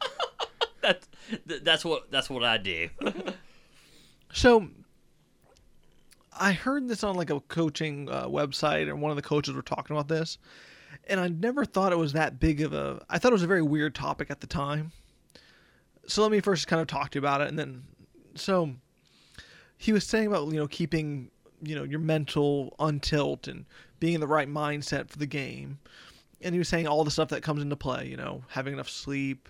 [0.80, 1.08] that's
[1.46, 2.88] that's what that's what I do.
[4.32, 4.68] so
[6.38, 9.62] I heard this on like a coaching uh, website, and one of the coaches were
[9.62, 10.38] talking about this,
[11.09, 13.05] and I never thought it was that big of a.
[13.09, 14.92] I thought it was a very weird topic at the time.
[16.07, 17.85] So let me first kind of talk to you about it, and then
[18.35, 18.70] so
[19.77, 21.31] he was saying about you know keeping
[21.62, 23.66] you know your mental untilt and
[24.01, 25.79] being in the right mindset for the game
[26.40, 28.88] and he was saying all the stuff that comes into play, you know, having enough
[28.88, 29.48] sleep,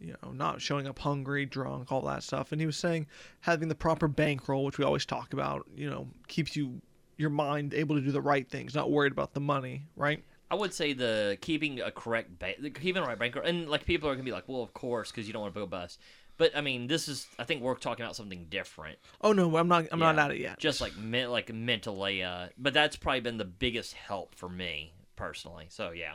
[0.00, 2.52] you know, not showing up hungry, drunk, all that stuff.
[2.52, 3.06] And he was saying
[3.40, 6.80] having the proper bankroll, which we always talk about, you know, keeps you
[7.16, 10.22] your mind able to do the right things, not worried about the money, right?
[10.50, 14.08] I would say the keeping a correct ba- keeping a right bank and like people
[14.08, 15.98] are gonna be like, well, of course, because you don't want to go bust.
[16.38, 18.98] But I mean, this is I think we're talking about something different.
[19.22, 19.86] Oh no, I'm not.
[19.90, 20.24] I'm not Yeah.
[20.26, 20.58] at it yet.
[20.58, 24.92] Just like me- like mentally, uh, but that's probably been the biggest help for me
[25.16, 25.66] personally.
[25.70, 26.12] So yeah,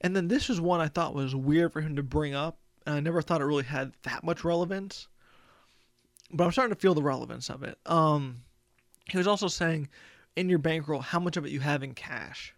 [0.00, 2.94] And then this is one I thought was weird for him to bring up, and
[2.94, 5.08] I never thought it really had that much relevance.
[6.30, 7.78] But I'm starting to feel the relevance of it.
[7.86, 8.42] Um,
[9.08, 9.88] he was also saying,
[10.36, 12.54] in your bankroll, how much of it you have in cash.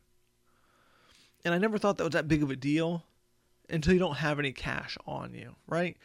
[1.45, 3.05] And I never thought that was that big of a deal
[3.69, 5.97] until you don't have any cash on you, right?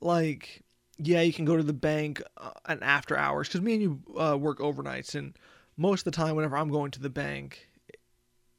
[0.00, 0.62] Like,
[0.98, 4.00] yeah, you can go to the bank uh, and after hours because me and you
[4.18, 5.34] uh, work overnights, and
[5.76, 7.68] most of the time, whenever I'm going to the bank,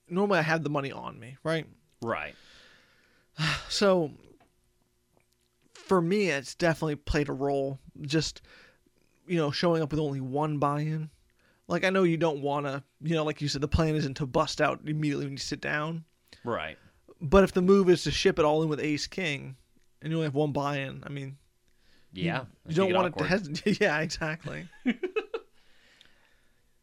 [0.09, 1.65] normally I have the money on me, right?
[2.01, 2.35] right.
[3.69, 4.11] So
[5.91, 7.77] for me, it's definitely played a role.
[7.99, 8.41] Just
[9.27, 11.09] you know, showing up with only one buy-in.
[11.67, 14.13] Like I know you don't want to, you know, like you said, the plan isn't
[14.15, 16.05] to bust out immediately when you sit down.
[16.45, 16.77] Right.
[17.19, 19.57] But if the move is to ship it all in with Ace King,
[20.01, 21.35] and you only have one buy-in, I mean,
[22.13, 22.39] Yeah.
[22.39, 23.25] you, Make don't want awkward.
[23.25, 23.79] it to hesitate.
[23.81, 24.69] yeah, exactly.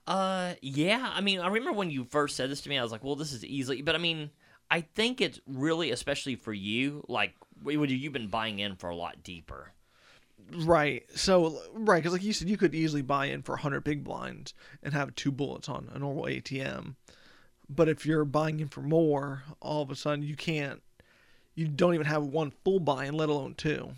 [0.07, 1.11] Uh, yeah.
[1.15, 3.17] I mean, I remember when you first said this to me, I was like, well,
[3.17, 3.83] this is easily.
[3.83, 4.31] But I mean,
[4.71, 8.97] I think it's really, especially for you, like when you've been buying in for a
[8.97, 9.73] lot deeper.
[10.53, 11.05] Right.
[11.15, 14.55] So right, because like you said, you could easily buy in for 100 big blinds
[14.83, 16.95] and have two bullets on a normal ATM.
[17.69, 20.83] But if you're buying in for more, all of a sudden you can't.
[21.55, 23.91] You don't even have one full buy-in, let alone two.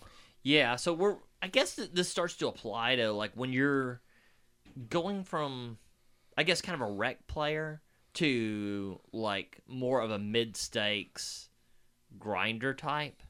[0.43, 0.77] Yeah.
[0.77, 4.01] So we're, I guess this starts to apply to like when you're
[4.89, 5.79] going from,
[6.37, 7.83] I guess, kind of a rec player
[8.15, 11.49] to like more of a mid stakes
[12.19, 13.23] grinder type.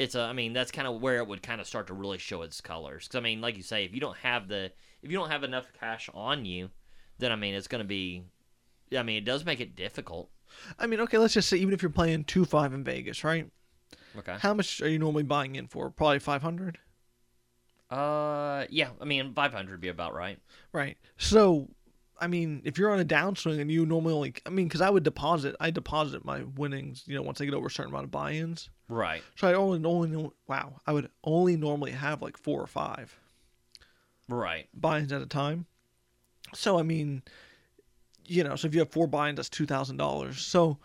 [0.00, 2.18] It's a, I mean, that's kind of where it would kind of start to really
[2.18, 3.06] show its colors.
[3.06, 5.44] Because I mean, like you say, if you don't have the, if you don't have
[5.44, 6.70] enough cash on you,
[7.18, 8.24] then I mean, it's going to be,
[8.96, 10.30] I mean, it does make it difficult.
[10.78, 13.50] I mean, okay, let's just say even if you're playing two five in Vegas, right?
[14.16, 14.36] Okay.
[14.38, 15.90] How much are you normally buying in for?
[15.90, 16.78] Probably 500.
[17.90, 18.90] Uh, yeah.
[19.00, 20.38] I mean, five hundred would be about right.
[20.72, 20.96] Right.
[21.18, 21.68] So,
[22.20, 24.90] I mean, if you're on a downswing and you normally only, I mean, because I
[24.90, 28.04] would deposit, I deposit my winnings, you know, once I get over a certain amount
[28.04, 28.68] of buy-ins.
[28.88, 29.22] Right.
[29.36, 33.18] So I only, only, wow, I would only normally have like four or five
[34.28, 34.68] Right.
[34.74, 35.66] buy-ins at a time.
[36.54, 37.22] So I mean,
[38.26, 40.40] you know, so if you have four buy-ins, that's two thousand dollars.
[40.40, 40.78] So,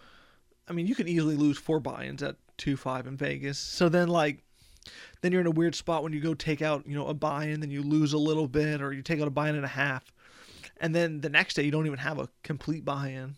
[0.67, 3.58] I mean, you could easily lose four buy-ins at two five in Vegas.
[3.60, 4.41] So then, like,
[5.21, 7.60] then you're in a weird spot when you go take out, you know, a buy-in,
[7.60, 10.13] then you lose a little bit, or you take out a buy-in and a half,
[10.79, 13.35] and then the next day you don't even have a complete buy-in.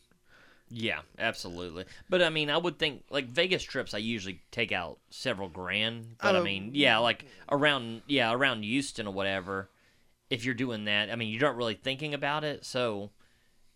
[0.69, 1.86] Yeah, absolutely.
[2.10, 3.93] But I mean, I would think like Vegas trips.
[3.93, 6.17] I usually take out several grand.
[6.21, 6.43] But I Oh.
[6.43, 9.69] mean, yeah, like around yeah around Houston or whatever.
[10.30, 12.65] If you're doing that, I mean, you aren't really thinking about it.
[12.65, 13.12] So,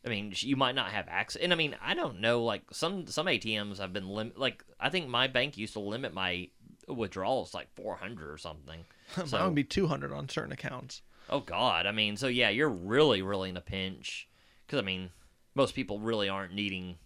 [0.05, 1.41] I mean, you might not have access.
[1.41, 2.43] And I mean, I don't know.
[2.43, 6.13] Like some some ATMs have been lim- like I think my bank used to limit
[6.13, 6.49] my
[6.89, 8.83] withdrawals like 400 or something.
[9.17, 11.01] Mine So- would be two hundred on certain accounts.
[11.31, 14.27] Oh God, I mean, so yeah, you're really, really in a pinch.
[14.65, 15.09] Because I mean,
[15.55, 16.97] most people really aren't needing,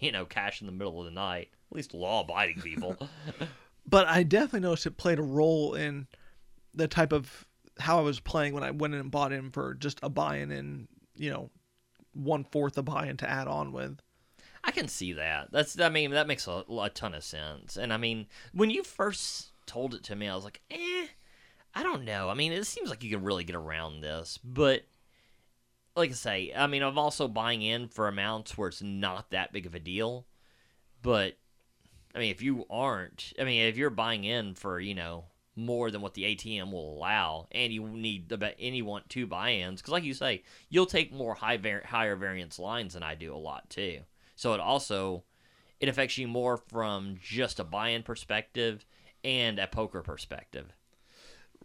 [0.00, 1.48] you know, cash in the middle of the night.
[1.70, 2.96] At least law-abiding people.
[3.86, 6.06] but I definitely noticed it played a role in
[6.74, 7.46] the type of
[7.78, 10.50] how I was playing when I went in and bought in for just a buy-in
[10.50, 11.50] and you know
[12.12, 14.00] one fourth a buy-in to add on with.
[14.64, 15.52] I can see that.
[15.52, 17.76] That's, I mean, that makes a, a ton of sense.
[17.76, 21.06] And I mean, when you first told it to me, I was like, eh,
[21.78, 22.28] I don't know.
[22.28, 24.82] I mean, it seems like you can really get around this, but.
[25.96, 29.52] Like I say, I mean, I'm also buying in for amounts where it's not that
[29.52, 30.26] big of a deal,
[31.02, 31.36] but
[32.14, 35.24] I mean, if you aren't, I mean, if you're buying in for you know
[35.56, 39.80] more than what the ATM will allow, and you need and you want two buy-ins,
[39.80, 43.34] because like you say, you'll take more high var- higher variance lines than I do
[43.34, 44.02] a lot too.
[44.36, 45.24] So it also
[45.80, 48.86] it affects you more from just a buy-in perspective
[49.24, 50.72] and a poker perspective.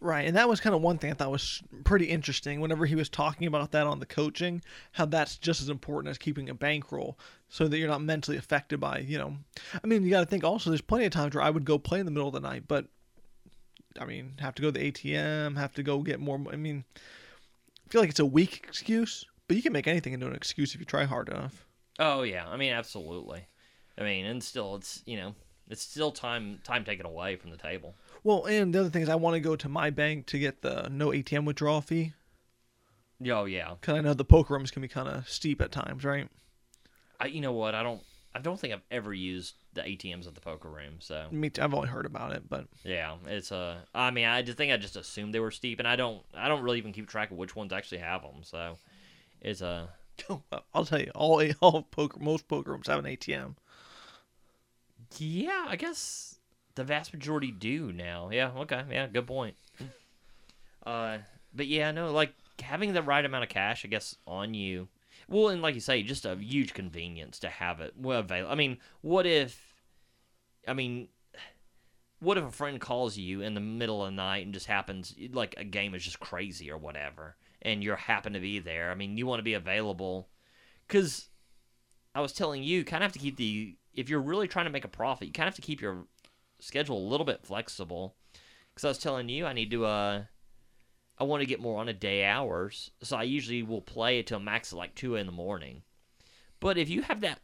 [0.00, 2.60] Right, and that was kind of one thing I thought was pretty interesting.
[2.60, 4.60] Whenever he was talking about that on the coaching,
[4.92, 7.18] how that's just as important as keeping a bankroll,
[7.48, 9.36] so that you're not mentally affected by, you know.
[9.82, 10.68] I mean, you got to think also.
[10.68, 12.64] There's plenty of times where I would go play in the middle of the night,
[12.68, 12.86] but
[13.98, 16.40] I mean, have to go to the ATM, have to go get more.
[16.52, 20.26] I mean, I feel like it's a weak excuse, but you can make anything into
[20.26, 21.64] an excuse if you try hard enough.
[21.98, 23.46] Oh yeah, I mean absolutely.
[23.96, 25.34] I mean, and still, it's you know,
[25.70, 27.94] it's still time time taken away from the table.
[28.24, 30.62] Well, and the other thing is, I want to go to my bank to get
[30.62, 32.14] the no ATM withdrawal fee
[33.26, 36.04] Oh yeah, because I know the poker rooms can be kind of steep at times,
[36.04, 36.28] right?
[37.20, 38.02] I you know what I don't
[38.34, 40.96] I don't think I've ever used the ATMs at the poker room.
[40.98, 44.42] So Me, too, I've only heard about it, but yeah, it's uh, I mean, I
[44.42, 46.92] just think I just assumed they were steep, and I don't I don't really even
[46.92, 48.42] keep track of which ones actually have them.
[48.42, 48.78] So
[49.40, 49.88] it's a
[50.74, 53.56] I'll tell you, all all poker, most poker rooms have an ATM.
[55.16, 56.40] Yeah, I guess
[56.74, 58.30] the vast majority do now.
[58.30, 59.56] Yeah, okay, yeah, good point.
[60.86, 61.18] uh,
[61.54, 64.88] but yeah, no, like having the right amount of cash, I guess, on you.
[65.28, 68.52] Well, and like you say, just a huge convenience to have it well available.
[68.52, 69.74] I mean, what if?
[70.66, 71.08] I mean,
[72.20, 75.14] what if a friend calls you in the middle of the night and just happens
[75.32, 78.90] like a game is just crazy or whatever, and you happen to be there?
[78.90, 80.28] I mean, you want to be available
[80.86, 81.28] because
[82.14, 84.66] I was telling you, you kind of have to keep the if you're really trying
[84.66, 86.06] to make a profit, you kind of have to keep your
[86.64, 88.16] schedule a little bit flexible.
[88.70, 90.24] Because I was telling you, I need to uh,
[91.18, 94.38] I want to get more on a day hours, so I usually will play a
[94.40, 95.82] max of like two in the morning.
[96.58, 97.40] But if you have that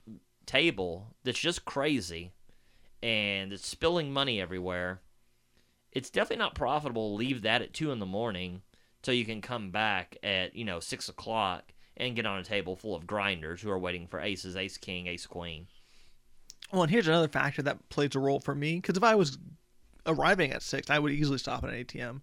[0.46, 2.32] table that's just crazy
[3.02, 5.00] and it's spilling money everywhere,
[5.92, 8.62] it's definitely not profitable to leave that at two in the morning
[9.02, 12.76] so you can come back at you know six o'clock and get on a table
[12.76, 15.66] full of grinders who are waiting for aces, ace king, ace queen.
[16.72, 19.38] Well, and here's another factor that plays a role for me because if I was
[20.06, 22.20] arriving at six, I would easily stop at an ATM.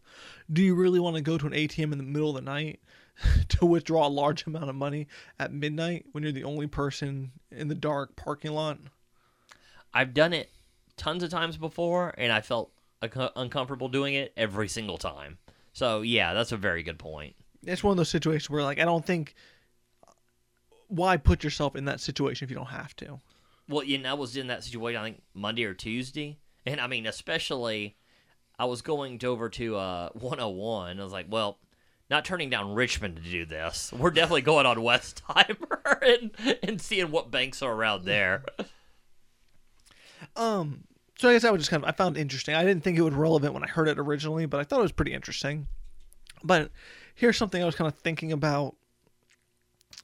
[0.52, 2.80] Do you really want to go to an ATM in the middle of the night
[3.50, 5.08] to withdraw a large amount of money
[5.40, 8.80] at midnight when you're the only person in the dark parking lot?
[9.94, 10.50] I've done it
[10.96, 12.72] tons of times before, and I felt
[13.02, 15.38] un- uncomfortable doing it every single time.
[15.74, 17.36] So yeah, that's a very good point.
[17.64, 19.36] It's one of those situations where, like, I don't think
[20.08, 20.12] uh,
[20.88, 23.20] why put yourself in that situation if you don't have to.
[23.70, 25.02] Well, you know, I was in that situation.
[25.02, 27.98] I think Monday or Tuesday, and I mean, especially,
[28.58, 31.00] I was going to, over to uh, 101.
[31.00, 31.60] I was like, well,
[32.10, 33.92] not turning down Richmond to do this.
[33.92, 38.46] We're definitely going on Westheimer and and seeing what banks are around there.
[40.36, 40.84] Um,
[41.18, 42.56] so I guess I was just kind of I found interesting.
[42.56, 44.84] I didn't think it was relevant when I heard it originally, but I thought it
[44.84, 45.68] was pretty interesting.
[46.44, 46.72] But
[47.16, 48.76] here's something I was kind of thinking about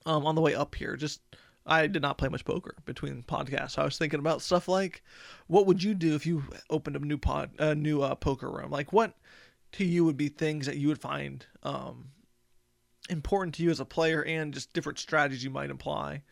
[0.06, 0.96] um, on the way up here.
[0.96, 1.22] Just
[1.66, 3.78] I did not play much poker between podcasts.
[3.78, 5.02] I was thinking about stuff like,
[5.48, 8.70] what would you do if you opened a new pod, a new uh, poker room?
[8.70, 9.16] Like, what
[9.74, 12.10] to you would be things that you would find um,
[13.10, 16.24] important to you as a player, and just different strategies you might apply.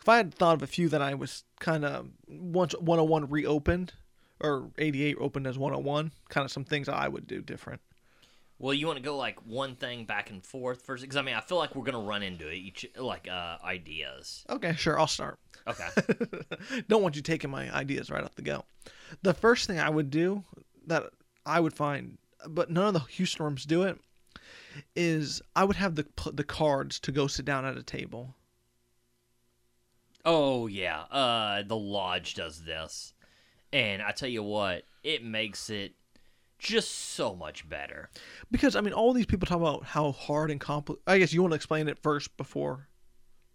[0.00, 3.92] If I had thought of a few that I was kind of once 101 reopened
[4.40, 7.80] or 88 opened as 101, kind of some things I would do different.
[8.60, 11.36] Well, you want to go like one thing back and forth first, because I mean,
[11.36, 14.44] I feel like we're gonna run into it each like uh, ideas.
[14.50, 15.38] Okay, sure, I'll start.
[15.66, 15.88] Okay.
[16.88, 18.64] Don't want you taking my ideas right off the go.
[19.22, 20.42] The first thing I would do
[20.86, 21.04] that
[21.46, 23.98] I would find, but none of the Houston do it,
[24.96, 28.34] is I would have the the cards to go sit down at a table.
[30.24, 33.14] Oh yeah, uh, the lodge does this,
[33.72, 35.94] and I tell you what, it makes it
[36.58, 38.10] just so much better.
[38.50, 41.02] Because I mean, all these people talk about how hard and complicated.
[41.06, 42.88] I guess you want to explain it first before.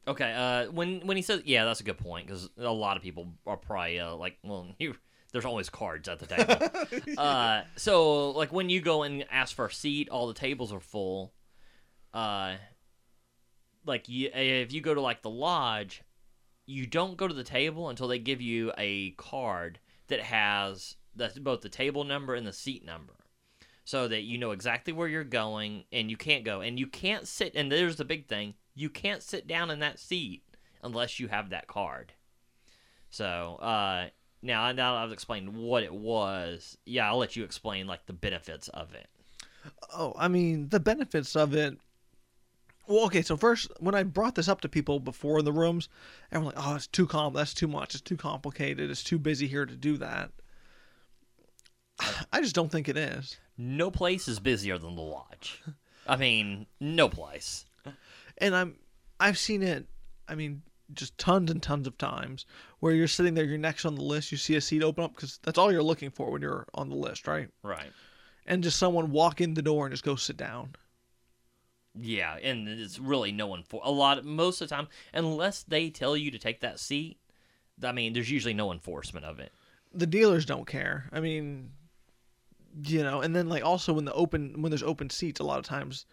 [0.07, 3.03] Okay, uh, when when he says, yeah, that's a good point because a lot of
[3.03, 4.95] people are probably uh, like, well, you,
[5.31, 7.15] there's always cards at the table.
[7.17, 10.79] uh, so like when you go and ask for a seat, all the tables are
[10.79, 11.33] full.
[12.13, 12.55] Uh,
[13.85, 16.03] like you, if you go to like the lodge,
[16.65, 21.39] you don't go to the table until they give you a card that has that's
[21.39, 23.13] both the table number and the seat number
[23.85, 27.27] so that you know exactly where you're going and you can't go and you can't
[27.27, 30.43] sit and there's the big thing you can't sit down in that seat
[30.81, 32.13] unless you have that card
[33.09, 34.07] so uh
[34.41, 38.67] now now i've explained what it was yeah i'll let you explain like the benefits
[38.69, 39.07] of it
[39.93, 41.77] Oh, I mean, the benefits of it.
[42.87, 45.87] Well, okay, so first, when I brought this up to people before in the rooms,
[46.31, 47.33] everyone like, "Oh, it's too com.
[47.33, 47.95] That's too much.
[47.95, 48.89] It's too complicated.
[48.91, 50.31] It's too busy here to do that."
[52.31, 53.37] I just don't think it is.
[53.57, 55.61] no place is busier than the lodge
[56.07, 57.65] i mean no place
[58.39, 58.75] And I'm,
[59.19, 59.85] I've seen it.
[60.27, 62.47] I mean, just tons and tons of times
[62.79, 65.13] where you're sitting there, you're next on the list, you see a seat open up
[65.15, 67.49] because that's all you're looking for when you're on the list, right?
[67.61, 67.91] right
[68.47, 70.75] And just someone walk in the door and just go sit down.
[71.95, 74.25] Yeah, and it's really no one for a lot.
[74.25, 77.17] Most of the time, unless they tell you to take that seat,
[77.83, 79.51] I mean, there's usually no enforcement of it.
[79.93, 81.07] the dealers don't care.
[81.13, 81.71] I mean,
[82.85, 85.59] you know, and then like also when the open when there's open seats, a lot
[85.59, 86.05] of times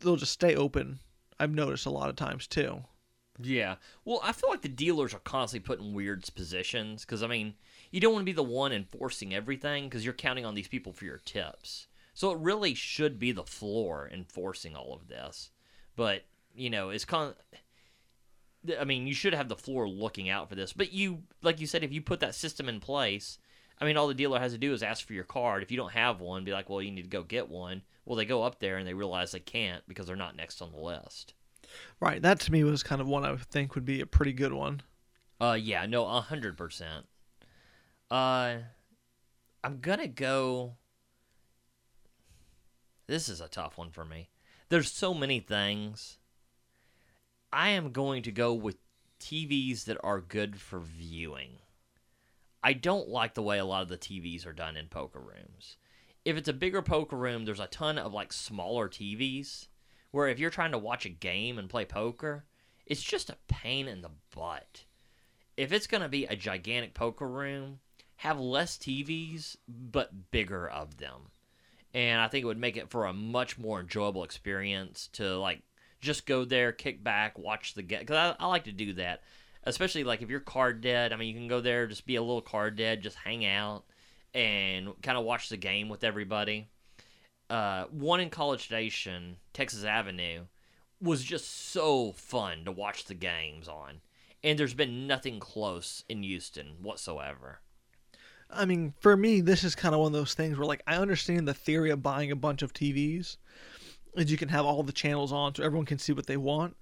[0.00, 0.98] they'll just stay open.
[1.38, 2.82] I've noticed a lot of times too.
[3.40, 3.76] Yeah.
[4.04, 7.54] Well, I feel like the dealers are constantly put in weird positions because I mean,
[7.90, 10.92] you don't want to be the one enforcing everything because you're counting on these people
[10.92, 11.86] for your tips.
[12.14, 15.50] So it really should be the floor enforcing all of this.
[15.94, 16.24] But
[16.54, 17.34] you know, it's con.
[18.78, 20.72] I mean, you should have the floor looking out for this.
[20.72, 23.38] But you, like you said, if you put that system in place,
[23.80, 25.62] I mean, all the dealer has to do is ask for your card.
[25.62, 27.82] If you don't have one, be like, well, you need to go get one.
[28.04, 30.72] Well, they go up there and they realize they can't because they're not next on
[30.72, 31.34] the list.
[32.00, 32.20] Right.
[32.22, 34.52] That to me was kind of one I would think would be a pretty good
[34.52, 34.82] one.
[35.40, 37.06] Uh, yeah, no, a hundred percent.
[38.10, 38.56] Uh,
[39.62, 40.74] I'm gonna go.
[43.06, 44.30] This is a tough one for me.
[44.68, 46.18] There's so many things.
[47.52, 48.76] I am going to go with
[49.20, 51.58] TVs that are good for viewing.
[52.62, 55.76] I don't like the way a lot of the TVs are done in poker rooms.
[56.24, 59.68] If it's a bigger poker room, there's a ton of like smaller TVs
[60.10, 62.44] where if you're trying to watch a game and play poker,
[62.86, 64.84] it's just a pain in the butt.
[65.56, 67.80] If it's going to be a gigantic poker room,
[68.16, 71.30] have less TVs but bigger of them.
[71.94, 75.62] And I think it would make it for a much more enjoyable experience to like
[76.00, 78.00] just go there, kick back, watch the game.
[78.00, 79.22] Because I, I like to do that,
[79.64, 81.12] especially like if you're card dead.
[81.12, 83.84] I mean, you can go there, just be a little card dead, just hang out
[84.34, 86.68] and kind of watch the game with everybody.
[87.50, 90.42] Uh, one in College Station, Texas Avenue,
[91.00, 94.00] was just so fun to watch the games on.
[94.44, 97.60] And there's been nothing close in Houston whatsoever.
[98.50, 100.96] I mean, for me, this is kind of one of those things where, like, I
[100.96, 103.36] understand the theory of buying a bunch of TVs,
[104.14, 106.76] is you can have all the channels on so everyone can see what they want.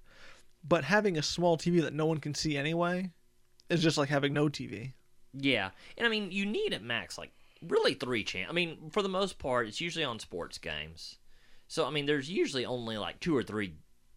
[0.67, 3.11] But having a small TV that no one can see anyway
[3.69, 4.93] is just like having no TV.
[5.33, 8.51] Yeah, and I mean, you need at max like really three channels.
[8.51, 11.17] I mean, for the most part, it's usually on sports games.
[11.67, 13.75] So I mean, there's usually only like two or three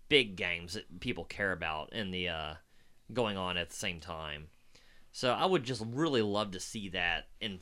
[0.09, 2.55] big games that people care about in the uh,
[3.13, 4.49] going on at the same time.
[5.13, 7.61] So I would just really love to see that in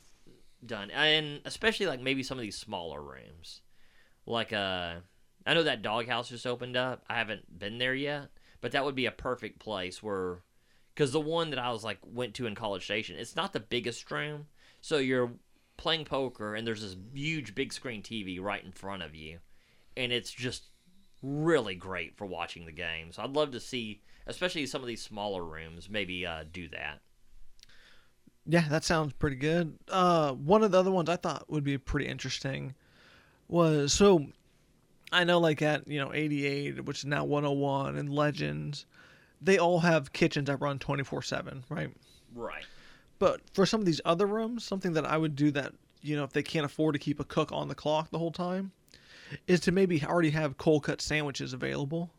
[0.65, 3.61] done, and especially like maybe some of these smaller rooms,
[4.25, 4.95] like uh,
[5.45, 7.03] I know that doghouse just opened up.
[7.09, 8.29] I haven't been there yet,
[8.61, 10.39] but that would be a perfect place where,
[10.93, 13.59] because the one that I was like went to in College Station, it's not the
[13.59, 14.47] biggest room,
[14.81, 15.31] so you're
[15.77, 19.39] playing poker and there's this huge big screen TV right in front of you,
[19.95, 20.65] and it's just
[21.21, 23.11] really great for watching the game.
[23.11, 26.99] So I'd love to see, especially some of these smaller rooms, maybe uh, do that.
[28.45, 29.77] Yeah, that sounds pretty good.
[29.87, 32.73] Uh, one of the other ones I thought would be pretty interesting
[33.47, 34.27] was so
[35.11, 38.85] I know like at you know 88, which is now 101, and Legends,
[39.41, 41.89] they all have kitchens that run 24 seven, right?
[42.33, 42.65] Right.
[43.17, 46.23] But for some of these other rooms, something that I would do that you know
[46.23, 48.71] if they can't afford to keep a cook on the clock the whole time,
[49.47, 52.11] is to maybe already have cold cut sandwiches available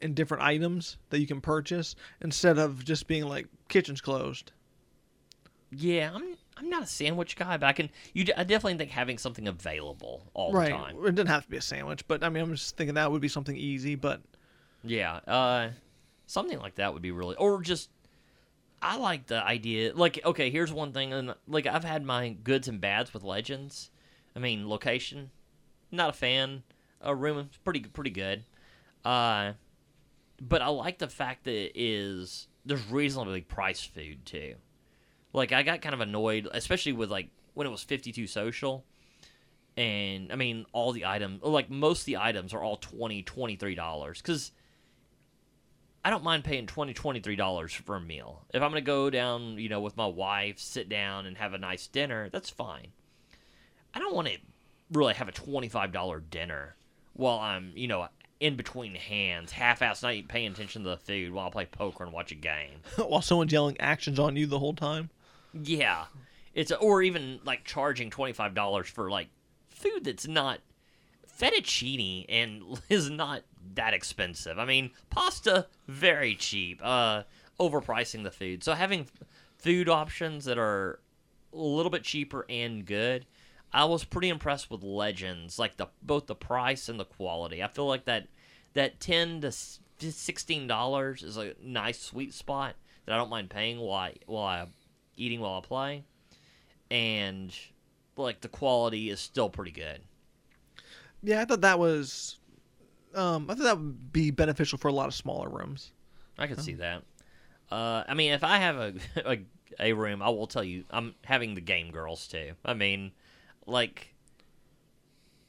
[0.00, 4.52] in different items that you can purchase instead of just being like kitchen's closed.
[5.70, 7.90] Yeah, I'm I'm not a sandwich guy, but I can.
[8.12, 10.66] You, I definitely think having something available all right.
[10.66, 10.96] the time.
[11.06, 13.22] It doesn't have to be a sandwich, but I mean, I'm just thinking that would
[13.22, 13.94] be something easy.
[13.94, 14.20] But
[14.84, 15.70] Yeah, uh,
[16.26, 17.90] something like that would be really, or just.
[18.82, 19.92] I like the idea.
[19.94, 23.90] Like, okay, here's one thing, and like I've had my goods and bads with Legends.
[24.34, 25.30] I mean, location,
[25.90, 26.62] not a fan.
[27.02, 28.44] A room, pretty pretty good.
[29.04, 29.52] Uh,
[30.40, 34.54] but I like the fact that it is there's reasonably priced food too.
[35.32, 38.84] Like I got kind of annoyed, especially with like when it was 52 social.
[39.76, 44.16] And I mean, all the items, like most of the items are all 20 $23.
[44.16, 44.52] Because
[46.04, 48.42] I don't mind paying 20 $23 for a meal.
[48.52, 51.54] If I'm going to go down, you know, with my wife, sit down and have
[51.54, 52.88] a nice dinner, that's fine.
[53.94, 54.38] I don't want to
[54.92, 56.74] really have a $25 dinner
[57.14, 58.08] while I'm, you know,
[58.40, 62.12] in between hands, half-assed, not paying attention to the food while I play poker and
[62.12, 62.80] watch a game.
[62.96, 65.10] while someone's yelling actions on you the whole time.
[65.52, 66.06] Yeah,
[66.54, 69.28] it's or even like charging twenty five dollars for like
[69.68, 70.60] food that's not
[71.40, 73.42] fettuccine and is not
[73.74, 74.58] that expensive.
[74.58, 76.80] I mean, pasta very cheap.
[76.82, 77.22] Uh,
[77.58, 78.64] overpricing the food.
[78.64, 79.06] So having
[79.58, 80.98] food options that are
[81.52, 83.26] a little bit cheaper and good.
[83.72, 87.62] I was pretty impressed with Legends, like the both the price and the quality.
[87.62, 88.26] I feel like that
[88.74, 92.74] that ten to sixteen dollars is a nice sweet spot
[93.06, 94.66] that I don't mind paying while I, while I
[95.16, 96.04] eating while I play,
[96.90, 97.54] and
[98.16, 100.00] like the quality is still pretty good.
[101.22, 102.38] Yeah, I thought that was.
[103.14, 105.92] Um, I thought that would be beneficial for a lot of smaller rooms.
[106.38, 107.02] I could see that.
[107.70, 108.94] Uh, I mean, if I have a,
[109.30, 109.38] a
[109.78, 112.52] a room, I will tell you, I'm having the game girls too.
[112.64, 113.12] I mean,
[113.66, 114.14] like,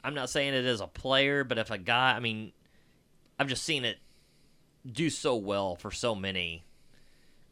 [0.04, 2.52] I'm not saying it as a player, but if a guy, I mean,
[3.40, 3.98] I've just seen it
[4.90, 6.64] do so well for so many.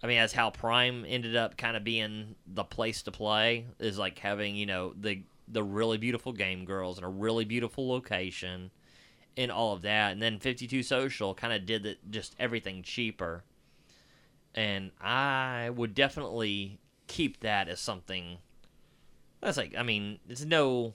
[0.01, 3.97] I mean, that's how Prime ended up kind of being the place to play is
[3.97, 8.71] like having you know the the really beautiful game girls and a really beautiful location
[9.35, 13.43] and all of that, and then 52 Social kind of did just everything cheaper.
[14.53, 18.39] And I would definitely keep that as something.
[19.41, 20.93] That's like, I mean, it's no.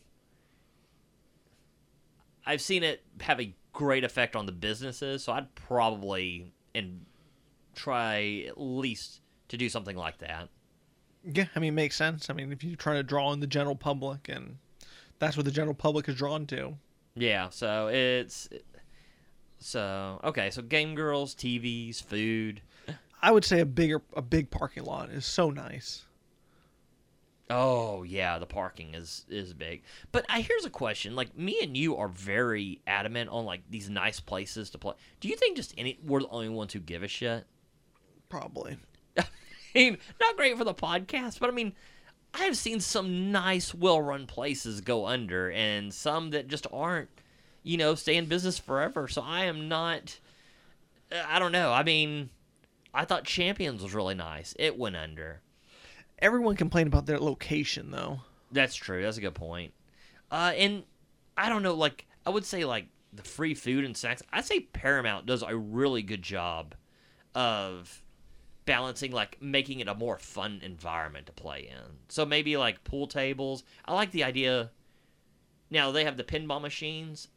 [2.44, 5.24] I've seen it have a great effect on the businesses.
[5.24, 7.06] So I'd probably and
[7.74, 10.48] try at least to do something like that.
[11.24, 12.28] Yeah, I mean, it makes sense.
[12.28, 14.58] I mean, if you're trying to draw in the general public, and
[15.18, 16.76] that's what the general public is drawn to.
[17.14, 18.48] Yeah, so it's
[19.58, 20.50] so okay.
[20.50, 22.60] So game girls, TVs, food.
[23.22, 26.04] I would say a bigger, a big parking lot is so nice.
[27.50, 29.82] Oh yeah, the parking is is big.
[30.12, 33.88] But I here's a question: like me and you are very adamant on like these
[33.88, 34.94] nice places to play.
[35.20, 37.46] Do you think just any we're the only ones who give a shit?
[38.34, 38.78] Probably.
[39.16, 39.24] I
[39.76, 41.72] mean, not great for the podcast, but I mean,
[42.34, 47.10] I have seen some nice, well-run places go under, and some that just aren't,
[47.62, 49.06] you know, stay in business forever.
[49.06, 50.18] So I am not.
[51.28, 51.72] I don't know.
[51.72, 52.30] I mean,
[52.92, 54.52] I thought Champions was really nice.
[54.58, 55.40] It went under.
[56.18, 58.18] Everyone complained about their location, though.
[58.50, 59.02] That's true.
[59.02, 59.74] That's a good point.
[60.32, 60.82] Uh, and
[61.36, 64.24] I don't know, like I would say, like the free food and snacks.
[64.32, 66.74] I'd say Paramount does a really good job
[67.34, 68.02] of
[68.66, 71.98] balancing, like making it a more fun environment to play in.
[72.08, 73.64] So maybe like pool tables.
[73.84, 74.70] I like the idea.
[75.70, 77.28] Now they have the pinball machines.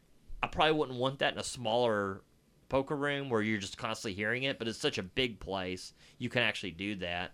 [0.42, 2.22] I probably wouldn't want that in a smaller
[2.70, 6.30] poker room where you're just constantly hearing it, but it's such a big place you
[6.30, 7.32] can actually do that.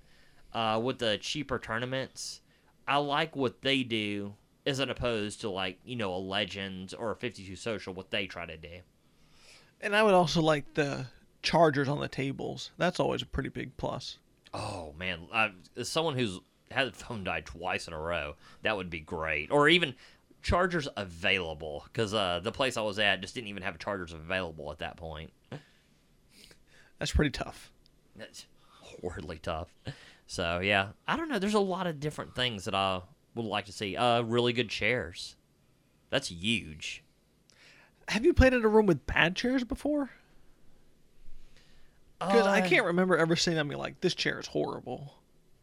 [0.53, 2.41] Uh, with the cheaper tournaments,
[2.87, 4.35] I like what they do
[4.65, 8.45] as opposed to like you know a Legends or a 52 Social what they try
[8.45, 8.79] to do.
[9.81, 11.07] And I would also like the
[11.43, 12.71] chargers on the tables.
[12.77, 14.17] That's always a pretty big plus.
[14.53, 16.39] Oh man, I, as someone who's
[16.71, 19.51] had a phone die twice in a row, that would be great.
[19.51, 19.93] Or even
[20.41, 24.71] chargers available because uh, the place I was at just didn't even have chargers available
[24.71, 25.31] at that point.
[26.99, 27.71] That's pretty tough.
[28.15, 29.73] That's horribly tough.
[30.25, 31.39] So yeah, I don't know.
[31.39, 33.01] There's a lot of different things that I
[33.35, 33.97] would like to see.
[33.97, 35.35] Uh, really good chairs.
[36.09, 37.03] That's huge.
[38.09, 40.11] Have you played in a room with bad chairs before?
[42.27, 45.15] Because I Uh, can't remember ever seeing them be like, this chair is horrible.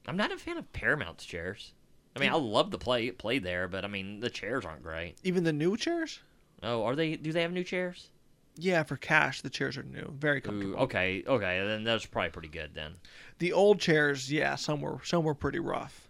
[0.06, 1.72] I'm not a fan of Paramount's chairs.
[2.16, 5.14] I mean, I love the play play there, but I mean, the chairs aren't great.
[5.22, 6.20] Even the new chairs?
[6.62, 7.16] Oh, are they?
[7.16, 8.08] Do they have new chairs?
[8.56, 10.12] Yeah, for cash, the chairs are new.
[10.18, 10.76] Very Ooh, comfortable.
[10.80, 12.94] okay, okay, then that's probably pretty good then.
[13.38, 16.08] The old chairs, yeah, some were some were pretty rough.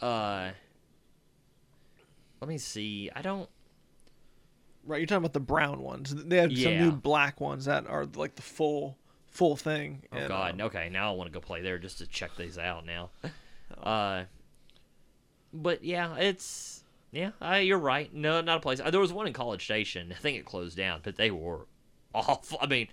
[0.00, 0.50] Uh,
[2.40, 3.10] let me see.
[3.16, 3.48] I don't.
[4.86, 6.14] Right, you're talking about the brown ones.
[6.14, 8.98] They have some new black ones that are like the full
[9.34, 10.02] full thing.
[10.12, 10.54] Oh and, God.
[10.54, 13.10] um, Okay, now I want to go play there just to check these out now.
[13.82, 14.24] Uh,
[15.52, 17.30] but yeah, it's yeah.
[17.40, 18.12] Uh, you're right.
[18.14, 18.78] No, not a place.
[18.78, 20.12] Uh, there was one in College Station.
[20.12, 21.66] I think it closed down, but they were
[22.14, 22.58] awful.
[22.60, 22.88] I mean,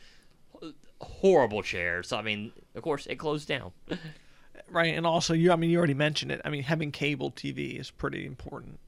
[1.01, 2.11] horrible chairs.
[2.13, 3.73] I mean, of course, it closed down.
[4.69, 5.51] right, and also you.
[5.51, 6.41] I mean, you already mentioned it.
[6.45, 8.79] I mean, having cable TV is pretty important.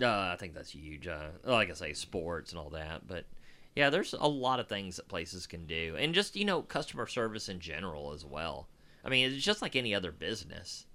[0.00, 1.06] Uh, I think that's huge.
[1.06, 3.06] Uh, like I say, sports and all that.
[3.06, 3.24] But
[3.76, 7.06] yeah, there's a lot of things that places can do, and just you know, customer
[7.06, 8.68] service in general as well.
[9.04, 10.86] I mean, it's just like any other business.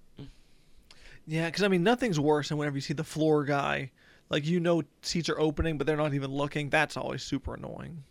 [1.26, 3.90] Yeah, because I mean, nothing's worse than whenever you see the floor guy,
[4.30, 6.70] like you know, seats are opening, but they're not even looking.
[6.70, 8.02] That's always super annoying.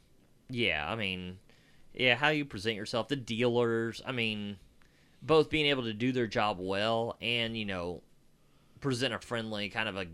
[0.49, 1.39] Yeah, I mean,
[1.93, 4.01] yeah, how you present yourself, the dealers.
[4.05, 4.57] I mean,
[5.21, 8.03] both being able to do their job well and you know,
[8.81, 10.05] present a friendly kind of a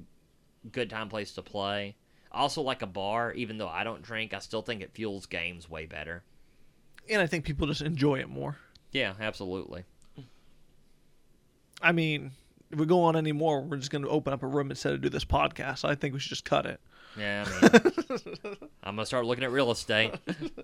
[0.71, 1.95] good time place to play.
[2.35, 5.69] Also, like a bar, even though I don't drink, I still think it fuels games
[5.69, 6.23] way better.
[7.09, 8.57] And I think people just enjoy it more.
[8.91, 9.85] Yeah, absolutely.
[11.81, 12.31] I mean,
[12.71, 15.01] if we go on anymore, we're just going to open up a room instead of
[15.01, 15.79] do this podcast.
[15.79, 16.79] So I think we should just cut it.
[17.17, 20.13] Yeah, I mean, I'm gonna start looking at real estate.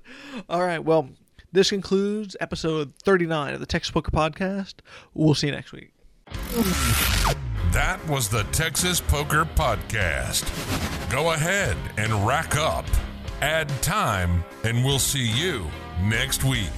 [0.50, 0.84] All right.
[0.84, 1.10] Well,
[1.54, 4.76] this concludes episode 39 of the Texas Poker Podcast.
[5.14, 5.94] We'll see you next week.
[7.72, 11.01] That was the Texas Poker Podcast.
[11.12, 12.86] Go ahead and rack up,
[13.42, 15.70] add time, and we'll see you
[16.02, 16.72] next week.